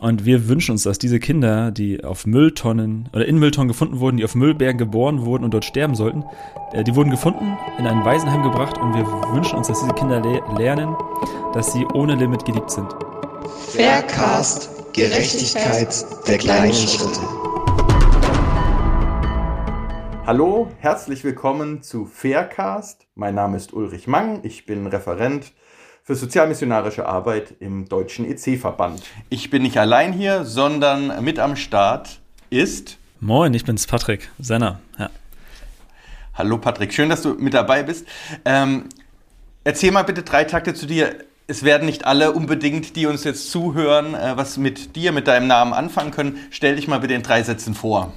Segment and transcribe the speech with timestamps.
[0.00, 4.18] Und wir wünschen uns, dass diese Kinder, die auf Mülltonnen oder in Mülltonnen gefunden wurden,
[4.18, 6.22] die auf Müllbergen geboren wurden und dort sterben sollten,
[6.72, 10.20] äh, die wurden gefunden, in ein Waisenheim gebracht und wir wünschen uns, dass diese Kinder
[10.20, 10.94] le lernen,
[11.52, 12.86] dass sie ohne Limit geliebt sind.
[13.72, 17.20] Faircast, Gerechtigkeit der kleinen Schritte.
[20.26, 23.08] Hallo, herzlich willkommen zu Faircast.
[23.16, 25.54] Mein Name ist Ulrich Mang, ich bin Referent
[26.08, 29.02] für sozialmissionarische Arbeit im Deutschen EC-Verband.
[29.28, 32.96] Ich bin nicht allein hier, sondern mit am Start ist.
[33.20, 34.80] Moin, ich bin's Patrick Senner.
[34.98, 35.10] Ja.
[36.32, 38.06] Hallo Patrick, schön, dass du mit dabei bist.
[38.46, 38.84] Ähm,
[39.64, 41.14] erzähl mal bitte drei Takte zu dir.
[41.46, 45.46] Es werden nicht alle unbedingt, die uns jetzt zuhören, äh, was mit dir, mit deinem
[45.46, 46.38] Namen anfangen können.
[46.50, 48.14] Stell dich mal bitte in drei Sätzen vor.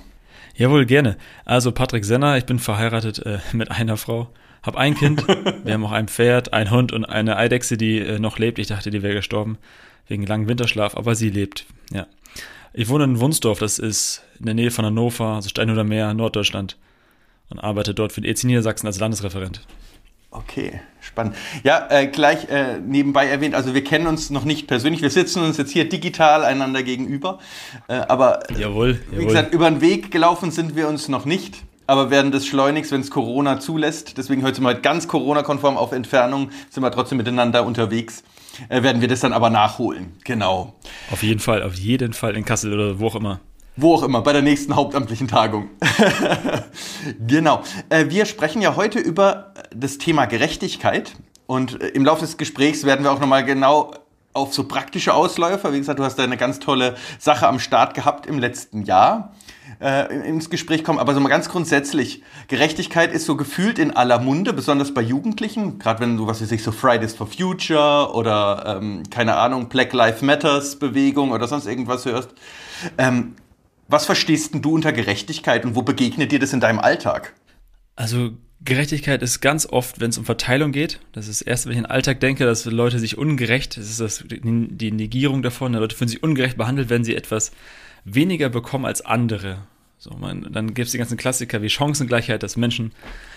[0.56, 1.18] Jawohl, gerne.
[1.44, 4.30] Also Patrick Senner, ich bin verheiratet äh, mit einer Frau
[4.64, 5.28] hab ein Kind,
[5.64, 8.60] wir haben auch ein Pferd, ein Hund und eine Eidechse, die äh, noch lebt.
[8.60, 9.58] Ich dachte, die wäre gestorben
[10.08, 11.66] wegen langem Winterschlaf, aber sie lebt.
[11.92, 12.08] Ja.
[12.74, 16.14] Ich wohne in Wunsdorf, das ist in der Nähe von Hannover, also Stein oder Meer,
[16.14, 16.78] Norddeutschland
[17.50, 19.62] und arbeite dort für den EZ Niedersachsen als Landesreferent.
[20.34, 21.36] Okay, spannend.
[21.64, 25.44] Ja, äh, gleich äh, nebenbei erwähnt, also wir kennen uns noch nicht persönlich, wir sitzen
[25.44, 27.40] uns jetzt hier digital einander gegenüber,
[27.90, 29.20] äh, aber jawohl, jawohl.
[29.20, 32.94] wie gesagt, über den Weg gelaufen sind wir uns noch nicht aber werden das schleunigst,
[32.94, 34.18] wenn es Corona zulässt.
[34.18, 38.24] Deswegen heute wir halt ganz Corona-konform auf Entfernung, sind wir trotzdem miteinander unterwegs.
[38.70, 40.14] Äh, werden wir das dann aber nachholen.
[40.24, 40.74] Genau.
[41.12, 43.42] Auf jeden Fall, auf jeden Fall in Kassel oder wo auch immer.
[43.76, 45.68] Wo auch immer, bei der nächsten hauptamtlichen Tagung.
[47.28, 47.62] genau.
[47.90, 51.18] Äh, wir sprechen ja heute über das Thema Gerechtigkeit.
[51.46, 53.92] Und äh, im Laufe des Gesprächs werden wir auch nochmal genau
[54.32, 55.74] auf so praktische Ausläufer.
[55.74, 59.34] Wie gesagt, du hast da eine ganz tolle Sache am Start gehabt im letzten Jahr
[59.82, 61.00] äh, ins Gespräch kommen.
[61.00, 65.80] Aber so mal ganz grundsätzlich, Gerechtigkeit ist so gefühlt in aller Munde, besonders bei Jugendlichen.
[65.80, 69.92] Gerade wenn du, was weiß ich, so Fridays for Future oder, ähm, keine Ahnung, Black
[69.94, 72.30] Lives Matters Bewegung oder sonst irgendwas hörst.
[72.98, 73.36] Ähm,
[73.88, 77.34] was verstehst denn du unter Gerechtigkeit und wo begegnet dir das in deinem Alltag?
[77.96, 78.32] Also
[78.64, 81.00] Gerechtigkeit ist ganz oft, wenn es um Verteilung geht.
[81.14, 84.00] Das ist erst, wenn ich in den Alltag denke, dass Leute sich ungerecht, das ist
[84.00, 87.52] das, die Negierung davon, Leute fühlen sich ungerecht behandelt, wenn sie etwas
[88.06, 89.64] weniger bekommen als andere.
[90.04, 92.92] So, man, dann gibt es die ganzen Klassiker wie Chancengleichheit, dass Menschen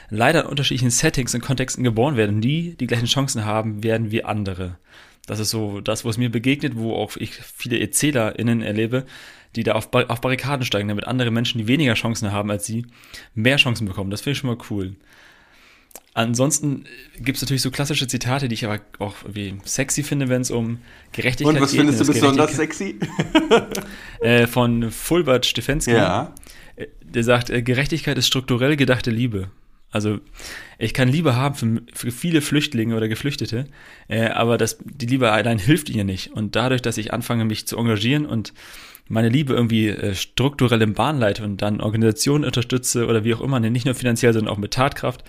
[0.08, 2.40] leider in unterschiedlichen Settings und Kontexten geboren werden.
[2.40, 4.78] Die, die gleichen Chancen haben, werden wie andere.
[5.26, 9.04] Das ist so das, wo es mir begegnet, wo auch ich viele ErzählerInnen erlebe,
[9.56, 12.86] die da auf, auf Barrikaden steigen, damit andere Menschen, die weniger Chancen haben als sie,
[13.34, 14.10] mehr Chancen bekommen.
[14.10, 14.96] Das finde ich schon mal cool.
[16.16, 16.84] Ansonsten
[17.18, 20.52] gibt es natürlich so klassische Zitate, die ich aber auch wie sexy finde, wenn es
[20.52, 20.78] um
[21.10, 21.60] Gerechtigkeit geht.
[21.60, 23.00] Und was findest du besonders sexy?
[24.20, 25.90] äh, von Fulbert Stefensky.
[25.92, 26.32] Ja.
[26.76, 29.50] Äh, der sagt, äh, Gerechtigkeit ist strukturell gedachte Liebe.
[29.90, 30.20] Also
[30.78, 33.66] ich kann Liebe haben für, für viele Flüchtlinge oder Geflüchtete,
[34.08, 36.32] äh, aber das, die Liebe allein hilft ihnen nicht.
[36.32, 38.54] Und dadurch, dass ich anfange, mich zu engagieren und
[39.08, 43.40] meine Liebe irgendwie äh, strukturell im Bahn leite und dann Organisationen unterstütze oder wie auch
[43.40, 45.24] immer, nicht nur finanziell, sondern auch mit Tatkraft,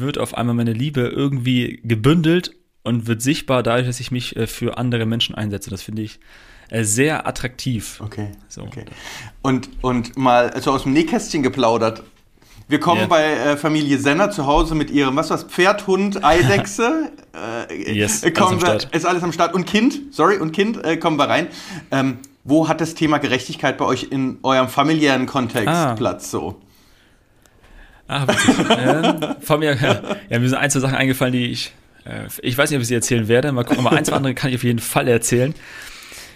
[0.00, 4.46] wird auf einmal meine Liebe irgendwie gebündelt und wird sichtbar dadurch, dass ich mich äh,
[4.46, 5.70] für andere Menschen einsetze.
[5.70, 6.20] Das finde ich
[6.70, 8.00] äh, sehr attraktiv.
[8.00, 8.28] Okay.
[8.48, 8.62] So.
[8.62, 8.84] okay.
[9.42, 12.02] Und, und mal also aus dem Nähkästchen geplaudert.
[12.66, 13.08] Wir kommen yeah.
[13.08, 17.12] bei äh, Familie Senner zu Hause mit ihrem, was war's, Pferd, Hund, Eidechse.
[17.86, 19.54] yes, kommen wir, ist alles am Start.
[19.54, 21.48] Und Kind, sorry, und Kind, kommen wir rein.
[21.90, 25.94] Ähm, wo hat das Thema Gerechtigkeit bei euch in eurem familiären Kontext ah.
[25.94, 26.60] Platz so?
[28.08, 28.58] Ah, witzig.
[28.70, 29.76] äh, von mir,
[30.28, 31.72] ja, mir sind ein, zwei Sachen eingefallen, die ich,
[32.04, 33.52] äh, ich weiß nicht, ob ich sie erzählen werde.
[33.52, 35.54] Mal gucken, aber ein, zwei andere kann ich auf jeden Fall erzählen.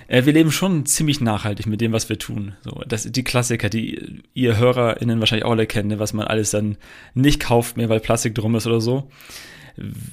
[0.09, 2.55] Äh, wir leben schon ziemlich nachhaltig mit dem, was wir tun.
[2.62, 6.51] So, das die Klassiker, die ihr HörerInnen wahrscheinlich auch alle kennen, ne, was man alles
[6.51, 6.79] dann
[7.15, 9.11] nicht kauft mehr, weil Plastik drum ist oder so.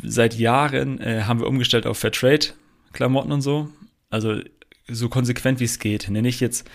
[0.04, 3.70] Seit Jahren äh, haben wir umgestellt auf Fairtrade-Klamotten und so.
[4.10, 4.40] Also
[4.88, 6.10] so konsequent wie es geht.
[6.10, 6.68] Nenne ich jetzt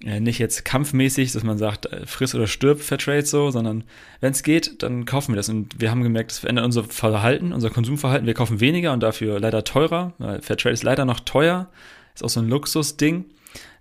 [0.00, 3.84] nicht jetzt kampfmäßig, dass man sagt, äh, friss oder stirb Fairtrade so, sondern
[4.20, 5.48] wenn es geht, dann kaufen wir das.
[5.48, 8.26] Und wir haben gemerkt, das verändert unser Verhalten, unser Konsumverhalten.
[8.26, 10.14] Wir kaufen weniger und dafür leider teurer.
[10.18, 11.68] Weil Fairtrade ist leider noch teuer,
[12.14, 13.24] ist auch so ein Luxusding.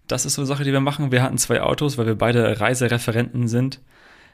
[0.08, 1.12] Das ist so eine Sache, die wir machen.
[1.12, 3.82] Wir hatten zwei Autos, weil wir beide Reisereferenten sind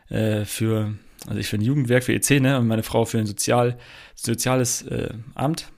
[0.10, 0.94] äh, für,
[1.28, 3.78] also ich für ein Jugendwerk, für EC, ne, und meine Frau für ein Sozial,
[4.16, 5.70] soziales äh, Amt.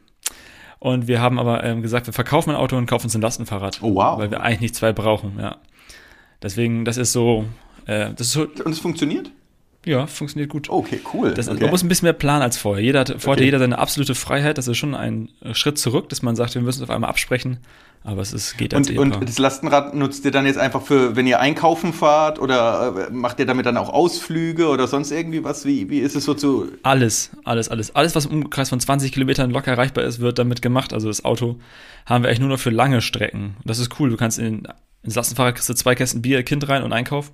[0.78, 3.80] Und wir haben aber ähm, gesagt, wir verkaufen ein Auto und kaufen uns ein Lastenfahrrad.
[3.82, 4.20] Oh wow.
[4.20, 5.58] Weil wir eigentlich nicht zwei brauchen, ja.
[6.42, 7.46] Deswegen, das ist so,
[7.86, 8.42] äh, das ist so.
[8.44, 9.32] Und es funktioniert?
[9.86, 10.70] Ja, funktioniert gut.
[10.70, 11.34] Okay, cool.
[11.34, 11.62] Das, okay.
[11.62, 12.84] Man muss ein bisschen mehr planen als vorher.
[12.84, 13.46] Jeder hat, vorher Okay.
[13.46, 14.58] jeder seine absolute Freiheit.
[14.58, 17.10] Das ist schon ein äh, Schritt zurück, dass man sagt, wir müssen es auf einmal
[17.10, 17.60] absprechen.
[18.04, 19.20] Aber es ist, geht als und, Ehepaar.
[19.20, 23.12] und das Lastenrad nutzt ihr dann jetzt einfach für, wenn ihr einkaufen fahrt oder äh,
[23.12, 25.66] macht ihr damit dann auch Ausflüge oder sonst irgendwie was?
[25.66, 26.68] Wie, wie ist es so zu.
[26.84, 27.96] Alles, alles, alles.
[27.96, 30.94] Alles, was im Umkreis von 20 Kilometern locker erreichbar ist, wird damit gemacht.
[30.94, 31.58] Also das Auto
[32.06, 33.58] haben wir eigentlich nur noch für lange Strecken.
[33.66, 34.10] Das ist cool.
[34.10, 34.68] Du kannst in,
[35.06, 37.32] ins Lastenfahrrad kriegst du zwei Kästen Bier, Kind rein und Einkauf.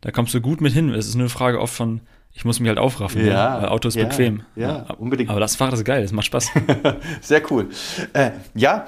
[0.00, 0.90] Da kommst du gut mit hin.
[0.90, 2.00] Es ist nur eine Frage oft von,
[2.32, 3.26] ich muss mich halt aufraffen.
[3.26, 3.62] Ja, ne?
[3.62, 4.42] Weil Auto ist ja, bequem.
[4.56, 5.30] ja, unbedingt.
[5.30, 6.50] Aber das Fahrrad ist geil, das macht Spaß.
[7.20, 7.68] Sehr cool.
[8.12, 8.86] Äh, ja,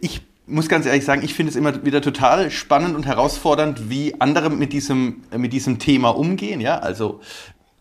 [0.00, 4.20] ich muss ganz ehrlich sagen, ich finde es immer wieder total spannend und herausfordernd, wie
[4.20, 6.60] andere mit diesem, mit diesem Thema umgehen.
[6.60, 7.20] Ja, also,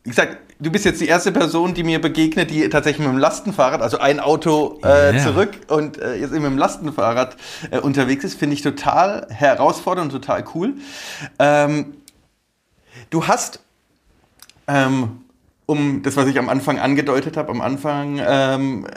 [0.03, 3.19] wie gesagt, du bist jetzt die erste Person, die mir begegnet, die tatsächlich mit dem
[3.19, 5.23] Lastenfahrrad, also ein Auto äh, Ja.
[5.23, 7.35] zurück und äh, jetzt eben mit dem Lastenfahrrad
[7.71, 10.75] äh, unterwegs ist, finde ich total herausfordernd und total cool.
[11.39, 11.95] Ähm,
[13.09, 13.59] du hast
[14.67, 15.21] ähm,
[15.65, 18.87] um das, was ich am Anfang angedeutet habe, am Anfang, ähm,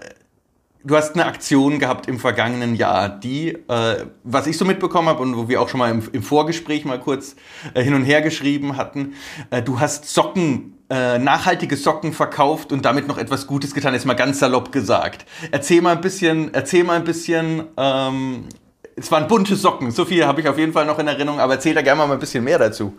[0.85, 5.23] du hast eine Aktion gehabt im vergangenen Jahr, die, äh, was ich so mitbekommen habe
[5.23, 7.37] und wo wir auch schon mal im, im Vorgespräch mal kurz
[7.75, 9.15] äh, hin und her geschrieben hatten,
[9.51, 14.07] äh, du hast Socken, äh, nachhaltige Socken verkauft und damit noch etwas Gutes getan, ist
[14.07, 15.27] mal ganz salopp gesagt.
[15.51, 18.45] Erzähl mal ein bisschen, erzähl mal ein bisschen, ähm,
[18.97, 21.55] es waren bunte Socken, so viel habe ich auf jeden Fall noch in Erinnerung, aber
[21.55, 22.97] erzähl da gerne mal ein bisschen mehr dazu.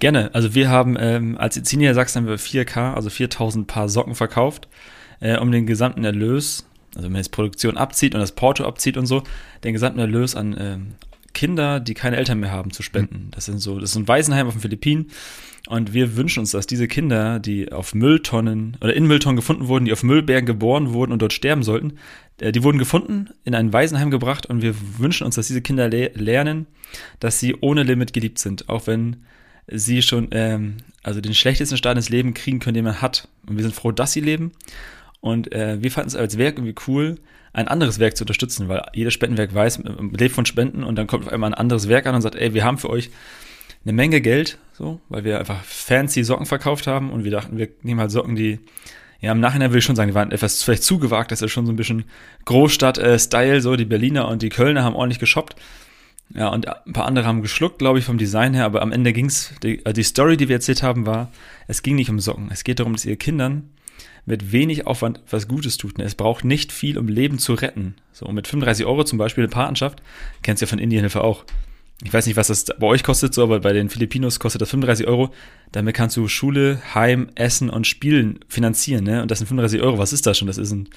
[0.00, 0.30] Gerne.
[0.32, 4.68] Also wir haben ähm, als Izinia Sachsen haben wir 4K, also 4000 Paar Socken verkauft,
[5.20, 8.96] äh, um den gesamten Erlös, also wenn man jetzt Produktion abzieht und das Porto abzieht
[8.96, 9.22] und so,
[9.64, 10.94] den gesamten Erlös an ähm,
[11.38, 13.28] Kinder, die keine Eltern mehr haben, zu spenden.
[13.30, 15.06] Das sind so, das ist ein Waisenheim auf den Philippinen.
[15.68, 19.84] Und wir wünschen uns, dass diese Kinder, die auf Mülltonnen oder in Mülltonnen gefunden wurden,
[19.84, 21.98] die auf Müllbergen geboren wurden und dort sterben sollten,
[22.40, 25.88] äh, die wurden gefunden, in ein Waisenheim gebracht und wir wünschen uns, dass diese Kinder
[25.88, 26.66] le lernen,
[27.20, 29.18] dass sie ohne Limit geliebt sind, auch wenn
[29.68, 33.28] sie schon ähm, also den schlechtesten Start ins Leben kriegen können, den man hat.
[33.46, 34.50] Und wir sind froh, dass sie leben.
[35.20, 37.16] Und äh, wir fanden es als Werk irgendwie cool,
[37.52, 41.06] ein anderes Werk zu unterstützen, weil jedes Spendenwerk weiß, äh, lebt von Spenden und dann
[41.06, 43.10] kommt auf einmal ein anderes Werk an und sagt, ey, wir haben für euch
[43.84, 47.68] eine Menge Geld, so, weil wir einfach fancy Socken verkauft haben und wir dachten, wir
[47.82, 48.60] nehmen halt Socken, die,
[49.20, 51.66] ja, im Nachhinein würde ich schon sagen, die waren etwas vielleicht zugewagt, das ist schon
[51.66, 52.04] so ein bisschen
[52.44, 55.56] Großstadt-Style, so, die Berliner und die Kölner haben ordentlich geshoppt.
[56.34, 59.14] Ja, und ein paar andere haben geschluckt, glaube ich, vom Design her, aber am Ende
[59.14, 61.32] ging's, die, äh, die Story, die wir erzählt haben, war,
[61.68, 62.50] es ging nicht um Socken.
[62.52, 63.70] Es geht darum, dass ihr Kindern
[64.26, 65.98] mit wenig Aufwand was Gutes tut.
[65.98, 67.94] Es braucht nicht viel, um Leben zu retten.
[68.12, 70.02] So, und mit 35 Euro zum Beispiel eine Patenschaft,
[70.42, 71.44] kennst du ja von Indienhilfe auch.
[72.04, 74.70] Ich weiß nicht, was das bei euch kostet, so, aber bei den Filipinos kostet das
[74.70, 75.32] 35 Euro.
[75.72, 79.20] Damit kannst du Schule, Heim, Essen und Spielen finanzieren, ne?
[79.20, 79.98] Und das sind 35 Euro.
[79.98, 80.46] Was ist das schon?
[80.46, 80.88] Das ist ein,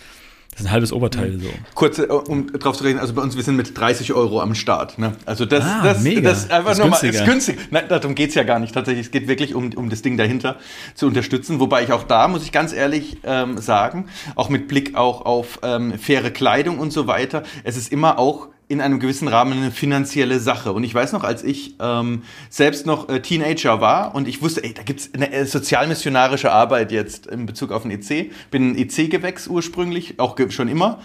[0.51, 1.47] das ist ein halbes Oberteil, so.
[1.75, 4.53] Kurz, äh, um drauf zu reden, also bei uns, wir sind mit 30 Euro am
[4.53, 4.99] Start.
[4.99, 5.13] Ne?
[5.25, 6.21] Also das, Ah, das, mega.
[6.29, 7.23] das ist einfach Ist nur mal, günstiger.
[7.23, 7.59] ist günstig.
[7.71, 9.05] Nein, darum geht's ja gar nicht tatsächlich.
[9.07, 10.57] Es geht wirklich um, um das Ding dahinter
[10.93, 11.59] zu unterstützen.
[11.59, 15.59] Wobei ich auch da, muss ich ganz ehrlich ähm, sagen, auch mit Blick auch auf
[15.63, 19.69] ähm, faire Kleidung und so weiter, es ist immer auch in einem gewissen Rahmen eine
[19.69, 20.71] finanzielle Sache.
[20.71, 24.63] Und ich weiß noch, als ich ähm, selbst noch äh, Teenager war und ich wusste,
[24.63, 28.31] ey, da gibt's eine äh, sozialmissionarische Arbeit jetzt in Bezug auf den EC.
[28.49, 30.99] Bin ein EC-Gewächs ursprünglich, auch schon immer.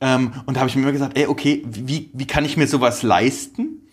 [0.00, 2.68] Ähm, und da habe ich mir immer gesagt, ey, okay, wie, wie kann ich mir
[2.68, 3.88] sowas leisten?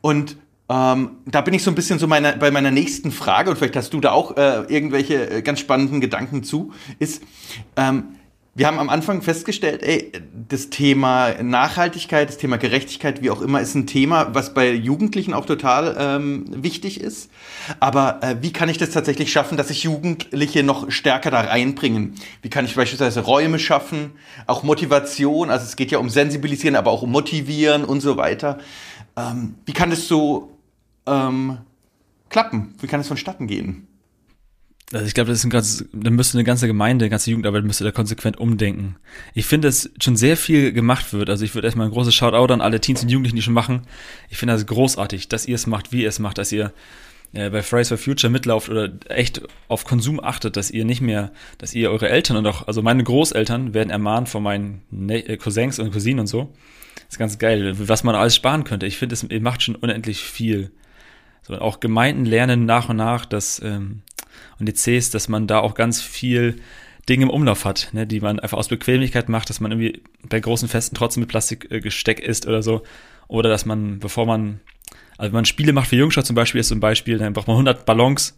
[0.00, 0.36] Und
[0.68, 3.74] ähm, da bin ich so ein bisschen so meiner, bei meiner nächsten Frage, und vielleicht
[3.74, 7.22] hast du da auch äh, irgendwelche äh, ganz spannenden Gedanken zu, ist,
[7.76, 8.17] ähm,
[8.58, 10.10] wir haben am Anfang festgestellt, ey,
[10.48, 15.32] das Thema Nachhaltigkeit, das Thema Gerechtigkeit, wie auch immer, ist ein Thema, was bei Jugendlichen
[15.32, 17.30] auch total ähm, wichtig ist.
[17.78, 22.16] Aber äh, wie kann ich das tatsächlich schaffen, dass sich Jugendliche noch stärker da reinbringen?
[22.42, 24.10] Wie kann ich beispielsweise Räume schaffen,
[24.48, 28.58] auch Motivation, also es geht ja um Sensibilisieren, aber auch um Motivieren und so weiter.
[29.16, 30.58] Ähm, wie kann das so
[31.06, 31.58] ähm,
[32.28, 32.74] klappen?
[32.80, 33.87] Wie kann es vonstatten gehen?
[34.92, 37.64] Also ich glaube, das ist ein ganz, da müsste eine ganze Gemeinde, eine ganze Jugendarbeit
[37.64, 38.96] müsste da konsequent umdenken.
[39.34, 41.28] Ich finde, dass schon sehr viel gemacht wird.
[41.28, 43.82] Also ich würde erstmal ein großes Shoutout an alle Teens und Jugendlichen, die schon machen.
[44.30, 46.72] Ich finde das großartig, dass ihr es macht, wie ihr es macht, dass ihr
[47.34, 51.32] äh, bei Fridays for Future mitlauft oder echt auf Konsum achtet, dass ihr nicht mehr,
[51.58, 55.36] dass ihr eure Eltern und auch, also meine Großeltern werden ermahnt von meinen ne äh,
[55.36, 56.54] Cousins und Cousinen und so.
[56.94, 58.86] Das ist ganz geil, was man alles sparen könnte.
[58.86, 60.70] Ich finde, ihr macht schon unendlich viel.
[61.42, 64.02] So, auch Gemeinden lernen nach und nach, dass ähm,
[64.60, 66.60] und ECs, dass man da auch ganz viel
[67.08, 70.40] Dinge im Umlauf hat, ne, die man einfach aus Bequemlichkeit macht, dass man irgendwie bei
[70.40, 72.82] großen Festen trotzdem mit Plastik äh, isst oder so.
[73.28, 74.60] Oder dass man, bevor man,
[75.16, 77.54] also wenn man Spiele macht für Jungschau zum Beispiel, ist zum Beispiel, dann braucht man
[77.54, 78.36] 100 Ballons,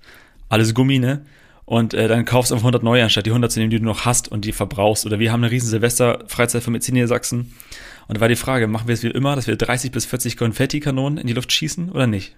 [0.49, 1.25] alles Gummi, ne?
[1.65, 3.85] Und äh, dann kaufst du einfach 100 neue, anstatt die 100 zu nehmen, die du
[3.85, 5.07] noch hast und die verbrauchst.
[5.07, 7.55] Oder wir haben eine riesen Silvester-Freizeit für Medizin in Sachsen.
[8.09, 10.37] Und da war die Frage, machen wir es wie immer, dass wir 30 bis 40
[10.37, 12.35] Konfetti-Kanonen in die Luft schießen oder nicht?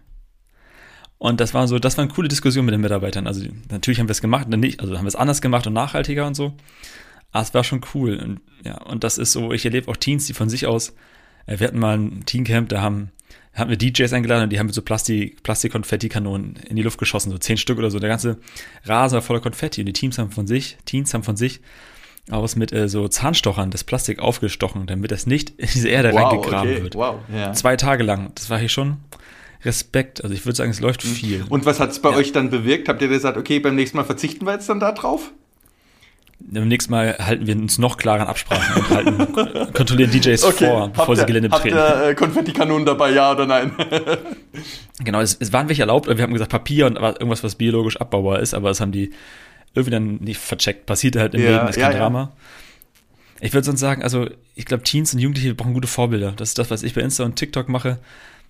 [1.23, 3.29] Und das war so, das war eine coole Diskussion mit den Mitarbeitern.
[3.29, 6.27] Also natürlich haben wir es gemacht, nicht, also haben wir es anders gemacht und nachhaltiger
[6.27, 6.53] und so.
[7.31, 8.17] Aber es war schon cool.
[8.17, 10.97] Und, ja, und das ist so, ich erlebe auch Teens, die von sich aus,
[11.47, 13.13] äh, wir hatten mal ein Teencamp, da haben,
[13.55, 17.31] hatten wir DJs eingeladen und die haben mit so Plastik, Plastik-Konfetti-Kanonen in die Luft geschossen,
[17.31, 18.01] so zehn Stück oder so.
[18.01, 18.39] Der ganze
[18.85, 21.61] Rasen war voller Konfetti und die Teams haben von sich, Teens haben von sich
[22.33, 26.33] aus mit äh, so Zahnstochern das Plastik aufgestochen, damit das nicht in diese Erde wow,
[26.33, 26.83] reingegraben okay.
[26.83, 26.95] wird.
[26.97, 27.53] Wow, ja.
[27.53, 28.33] Zwei Tage lang.
[28.35, 28.97] Das war hier schon
[29.65, 30.23] Respekt.
[30.23, 31.09] Also ich würde sagen, es läuft mhm.
[31.09, 31.45] viel.
[31.49, 32.17] Und was hat es bei ja.
[32.17, 32.89] euch dann bewirkt?
[32.89, 35.33] Habt ihr gesagt, okay, beim nächsten Mal verzichten wir jetzt dann da drauf?
[36.41, 40.67] Beim nächsten Mal halten wir uns noch klarer an Absprachen und halten, kontrollieren DJs okay.
[40.67, 41.77] vor, bevor sie Gelände betreten.
[41.77, 43.73] Habt ihr äh, Konfettikanonen dabei, ja oder nein?
[45.05, 46.09] genau, es, es waren welche erlaubt.
[46.09, 49.13] Wir haben gesagt Papier und irgendwas, was biologisch abbaubar ist, aber das haben die
[49.75, 50.87] irgendwie dann nicht vercheckt.
[50.87, 52.33] Passiert halt im ja, Leben, ist kein ja, Drama.
[53.41, 56.33] Ich würde sonst sagen, also ich glaube, Teens und Jugendliche brauchen gute Vorbilder.
[56.33, 57.99] Das ist das, was ich bei Insta und TikTok mache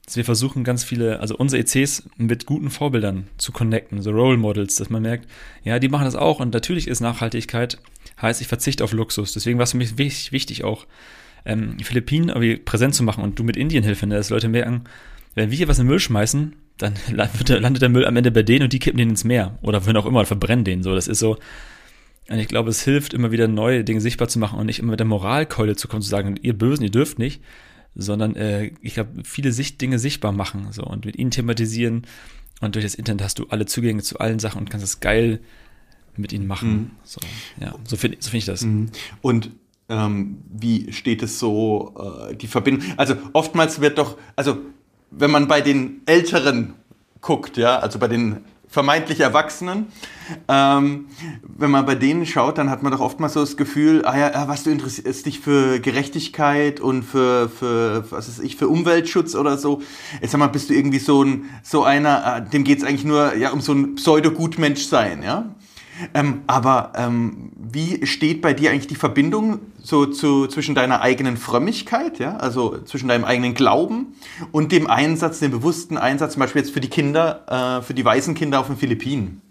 [0.04, 4.36] dass wir versuchen, ganz viele, also unsere ECs mit guten Vorbildern zu connecten, so Role
[4.36, 5.28] Models, dass man merkt,
[5.62, 7.78] ja, die machen das auch und natürlich ist Nachhaltigkeit,
[8.20, 9.32] heißt, ich verzichte auf Luxus.
[9.32, 10.86] Deswegen war es für mich wichtig, wichtig auch,
[11.44, 14.84] ähm, Philippinen irgendwie präsent zu machen und du mit Indien hilfen, ne, dass Leute merken,
[15.34, 18.42] wenn wir hier was in den Müll schmeißen, dann landet der Müll am Ende bei
[18.42, 20.94] denen und die kippen den ins Meer oder wenn auch immer, verbrennen den so.
[20.94, 21.38] Das ist so,
[22.28, 24.92] und ich glaube, es hilft immer wieder neue Dinge sichtbar zu machen und nicht immer
[24.92, 27.42] mit der Moralkeule zu kommen, zu sagen, ihr Bösen, ihr dürft nicht,
[27.94, 32.06] sondern äh, ich glaube, viele Sicht Dinge sichtbar machen so und mit ihnen thematisieren
[32.60, 35.40] und durch das Internet hast du alle Zugänge zu allen Sachen und kannst das geil
[36.16, 36.72] mit ihnen machen.
[36.72, 36.90] Mhm.
[37.04, 37.20] So,
[37.60, 38.62] ja, so finde so find ich das.
[38.62, 38.90] Mhm.
[39.20, 39.50] Und
[39.88, 41.94] ähm, wie steht es so,
[42.28, 42.88] äh, die Verbindung?
[42.96, 44.58] Also oftmals wird doch, also
[45.10, 46.74] wenn man bei den Älteren
[47.20, 49.86] guckt, ja, also bei den vermeintlich Erwachsenen.
[50.48, 51.06] Ähm,
[51.42, 54.48] wenn man bei denen schaut, dann hat man doch oftmals so das Gefühl, ah ja,
[54.48, 59.58] was du interessierst dich für Gerechtigkeit und für, für was ist ich, für Umweltschutz oder
[59.58, 59.82] so.
[60.22, 63.34] Jetzt sag mal, bist du irgendwie so ein, so einer, äh, dem geht's eigentlich nur
[63.36, 65.54] ja um so ein Pseudo-Gutmensch sein, ja?
[66.14, 71.36] Ähm, aber ähm, wie steht bei dir eigentlich die Verbindung so zu, zwischen deiner eigenen
[71.36, 74.14] Frömmigkeit, ja, also zwischen deinem eigenen Glauben
[74.52, 78.04] und dem Einsatz, dem bewussten Einsatz, zum Beispiel jetzt für die Kinder, äh, für die
[78.04, 79.42] weißen Kinder auf den Philippinen?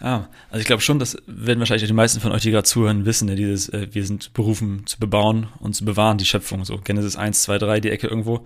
[0.00, 3.04] Ah, also ich glaube schon, das werden wahrscheinlich die meisten von euch, die gerade zuhören,
[3.06, 6.78] wissen, ja, dieses, äh, wir sind berufen zu bebauen und zu bewahren, die Schöpfung, so
[6.78, 8.44] Genesis 1, 2, 3, die Ecke irgendwo.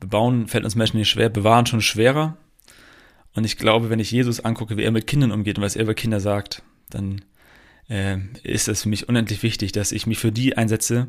[0.00, 2.36] Bebauen fällt uns Menschen nicht schwer, bewahren schon schwerer,
[3.34, 5.82] und ich glaube, wenn ich Jesus angucke, wie er mit Kindern umgeht und was er
[5.82, 7.24] über Kinder sagt, dann
[7.88, 11.08] äh, ist es für mich unendlich wichtig, dass ich mich für die einsetze,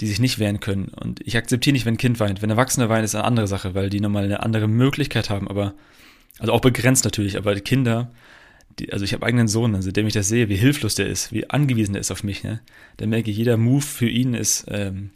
[0.00, 0.88] die sich nicht wehren können.
[0.88, 2.42] Und ich akzeptiere nicht, wenn ein Kind weint.
[2.42, 5.74] Wenn Erwachsene weinen, ist eine andere Sache, weil die nochmal eine andere Möglichkeit haben, aber,
[6.38, 8.12] also auch begrenzt natürlich, aber Kinder,
[8.78, 11.32] die, also ich habe eigenen Sohn, also dem ich das sehe, wie hilflos der ist,
[11.32, 12.60] wie angewiesen er ist auf mich, ne?
[12.98, 15.10] Dann merke ich, jeder Move für ihn ist ähm,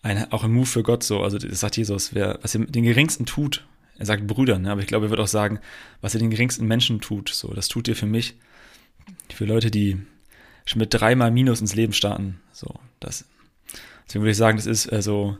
[0.00, 1.22] ein, auch ein Move für Gott so.
[1.22, 3.66] Also das sagt Jesus, wer was er den geringsten tut,
[3.98, 4.72] er sagt Brüdern, ne?
[4.72, 5.60] aber ich glaube, er wird auch sagen,
[6.00, 7.28] was er den geringsten Menschen tut.
[7.28, 8.34] So, das tut ihr für mich,
[9.32, 9.98] für Leute, die
[10.64, 12.40] schon mit dreimal Minus ins Leben starten.
[12.52, 13.26] So, das.
[14.06, 15.36] Deswegen würde ich sagen, das ist äh, so,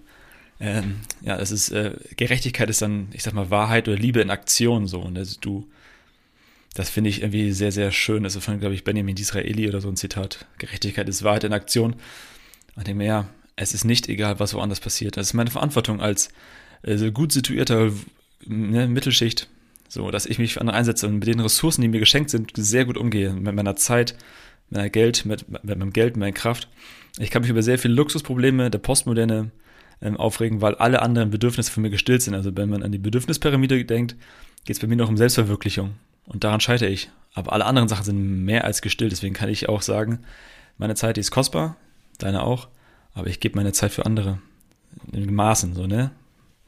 [0.61, 4.31] ähm, ja, das ist äh, Gerechtigkeit ist dann, ich sag mal, Wahrheit oder Liebe in
[4.31, 5.01] Aktion so.
[5.01, 5.69] Und das, du,
[6.75, 8.25] das finde ich irgendwie sehr, sehr schön.
[8.25, 10.47] Also von, glaube ich, Benjamin Disraeli oder so ein Zitat.
[10.59, 11.97] Gerechtigkeit ist Wahrheit in Aktion.
[12.77, 15.17] Und mir, ja, es ist nicht egal, was woanders passiert.
[15.17, 16.31] Das ist meine Verantwortung als
[16.83, 17.93] äh, gut situierter
[18.47, 19.49] ne, Mittelschicht,
[19.89, 22.53] so, dass ich mich für andere einsetze und mit den Ressourcen, die mir geschenkt sind,
[22.57, 23.33] sehr gut umgehe.
[23.33, 24.17] Mit meiner Zeit,
[24.71, 26.69] mit meinem Geld, mit, mit meinem Geld, mit meiner Kraft.
[27.19, 29.51] Ich kann mich über sehr viele Luxusprobleme der Postmoderne
[30.01, 32.35] ähm, aufregen, weil alle anderen Bedürfnisse von mir gestillt sind.
[32.35, 34.17] Also wenn man an die Bedürfnispyramide denkt,
[34.65, 35.95] geht es bei mir noch um Selbstverwirklichung.
[36.25, 37.11] Und daran scheitere ich.
[37.35, 39.13] Aber alle anderen Sachen sind mehr als gestillt.
[39.13, 40.21] Deswegen kann ich auch sagen,
[40.79, 41.77] meine Zeit die ist kostbar,
[42.19, 42.69] deine auch,
[43.15, 44.39] aber ich gebe meine Zeit für andere.
[45.13, 46.11] In Maßen, so, ne?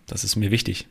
[0.07, 0.87] Das ist mir wichtig.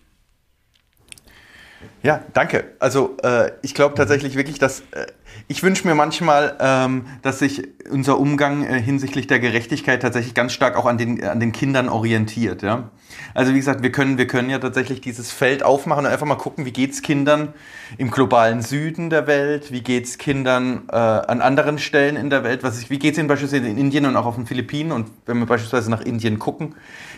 [2.03, 2.65] Ja, danke.
[2.79, 5.05] Also äh, ich glaube tatsächlich wirklich, dass äh,
[5.47, 10.53] ich wünsche mir manchmal, ähm, dass sich unser Umgang äh, hinsichtlich der Gerechtigkeit tatsächlich ganz
[10.53, 12.61] stark auch an den, an den Kindern orientiert.
[12.61, 12.89] Ja?
[13.33, 16.35] Also wie gesagt, wir können, wir können ja tatsächlich dieses Feld aufmachen und einfach mal
[16.35, 17.53] gucken, wie geht's Kindern
[17.97, 22.63] im globalen Süden der Welt, wie geht's Kindern äh, an anderen Stellen in der Welt,
[22.63, 25.39] was ist, wie geht's ihnen beispielsweise in Indien und auch auf den Philippinen und wenn
[25.39, 26.75] wir beispielsweise nach Indien gucken,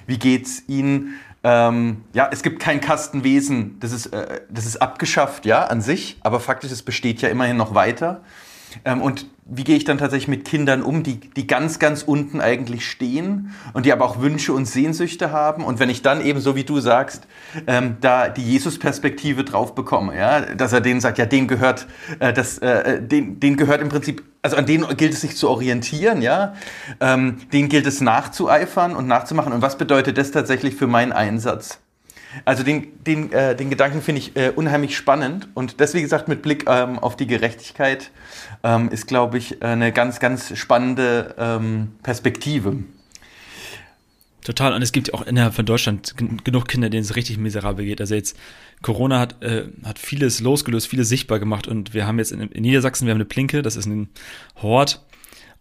[0.07, 1.15] wie geht's ihnen
[1.47, 6.17] ähm, ja, es gibt kein Kastenwesen, das ist, äh, das ist abgeschafft, ja, an sich,
[6.21, 8.21] aber faktisch, es besteht ja immerhin noch weiter.
[8.83, 12.41] Ähm, und wie gehe ich dann tatsächlich mit Kindern um, die, die ganz, ganz unten
[12.41, 15.63] eigentlich stehen und die aber auch Wünsche und Sehnsüchte haben?
[15.63, 17.27] Und wenn ich dann eben, so wie du sagst,
[17.67, 21.87] ähm, da die Jesus-Perspektive drauf bekomme, ja, dass er denen sagt, ja, denen gehört,
[22.19, 25.47] äh, das, äh, den, denen gehört im Prinzip, also an denen gilt es sich zu
[25.47, 26.55] orientieren, ja,
[26.99, 29.53] ähm, denen gilt es nachzueifern und nachzumachen.
[29.53, 31.79] Und was bedeutet das tatsächlich für meinen Einsatz?
[32.43, 36.27] Also den, den, äh, den Gedanken finde ich äh, unheimlich spannend und das, wie gesagt,
[36.27, 38.11] mit Blick ähm, auf die Gerechtigkeit
[38.63, 42.77] ähm, ist, glaube ich, eine ganz, ganz spannende ähm, Perspektive.
[44.45, 44.73] Total.
[44.73, 46.13] Und es gibt auch innerhalb von Deutschland
[46.43, 47.99] genug Kinder, denen es richtig miserabel geht.
[47.99, 48.37] Also jetzt
[48.83, 51.67] Corona hat, äh, hat vieles losgelöst, vieles sichtbar gemacht.
[51.67, 54.09] Und wir haben jetzt in, in Niedersachsen, wir haben eine Plinke, das ist ein
[54.61, 55.03] Hort.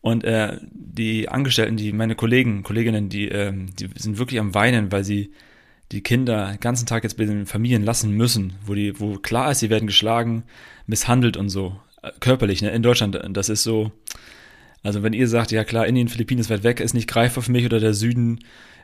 [0.02, 4.92] Und äh, die Angestellten, die meine Kollegen, Kolleginnen, die, äh, die sind wirklich am Weinen,
[4.92, 5.32] weil sie
[5.94, 9.52] die Kinder den ganzen Tag jetzt bei den Familien lassen müssen, wo die, wo klar
[9.52, 10.44] ist, sie werden geschlagen,
[10.86, 11.76] misshandelt und so.
[12.02, 12.70] Äh, körperlich, ne?
[12.70, 13.92] In Deutschland, das ist so.
[14.82, 17.52] Also wenn ihr sagt, ja klar, Indien, Philippinen ist weit weg, ist nicht greifbar für
[17.52, 18.40] mich oder der Süden,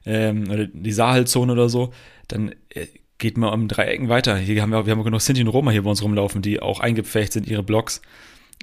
[0.07, 1.93] ähm, oder die Sahelzone oder so,
[2.29, 2.87] dann äh,
[3.19, 4.37] geht mal um drei Ecken weiter.
[4.37, 6.81] Hier haben wir, wir haben genug Sinti und Roma hier bei uns rumlaufen, die auch
[6.81, 8.01] eingepfercht sind, ihre Blogs,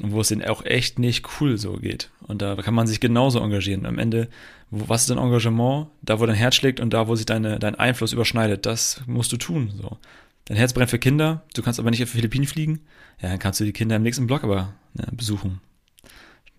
[0.02, 2.10] und wo es denen auch echt nicht cool so geht.
[2.22, 3.86] Und da kann man sich genauso engagieren.
[3.86, 4.28] Am Ende,
[4.70, 5.88] wo, was ist dein Engagement?
[6.02, 9.32] Da, wo dein Herz schlägt und da, wo sich deine, dein Einfluss überschneidet, das musst
[9.32, 9.72] du tun.
[9.76, 9.98] So.
[10.46, 12.80] Dein Herz brennt für Kinder, du kannst aber nicht auf die Philippinen fliegen,
[13.22, 15.60] ja, dann kannst du die Kinder im nächsten Blog aber ne, besuchen.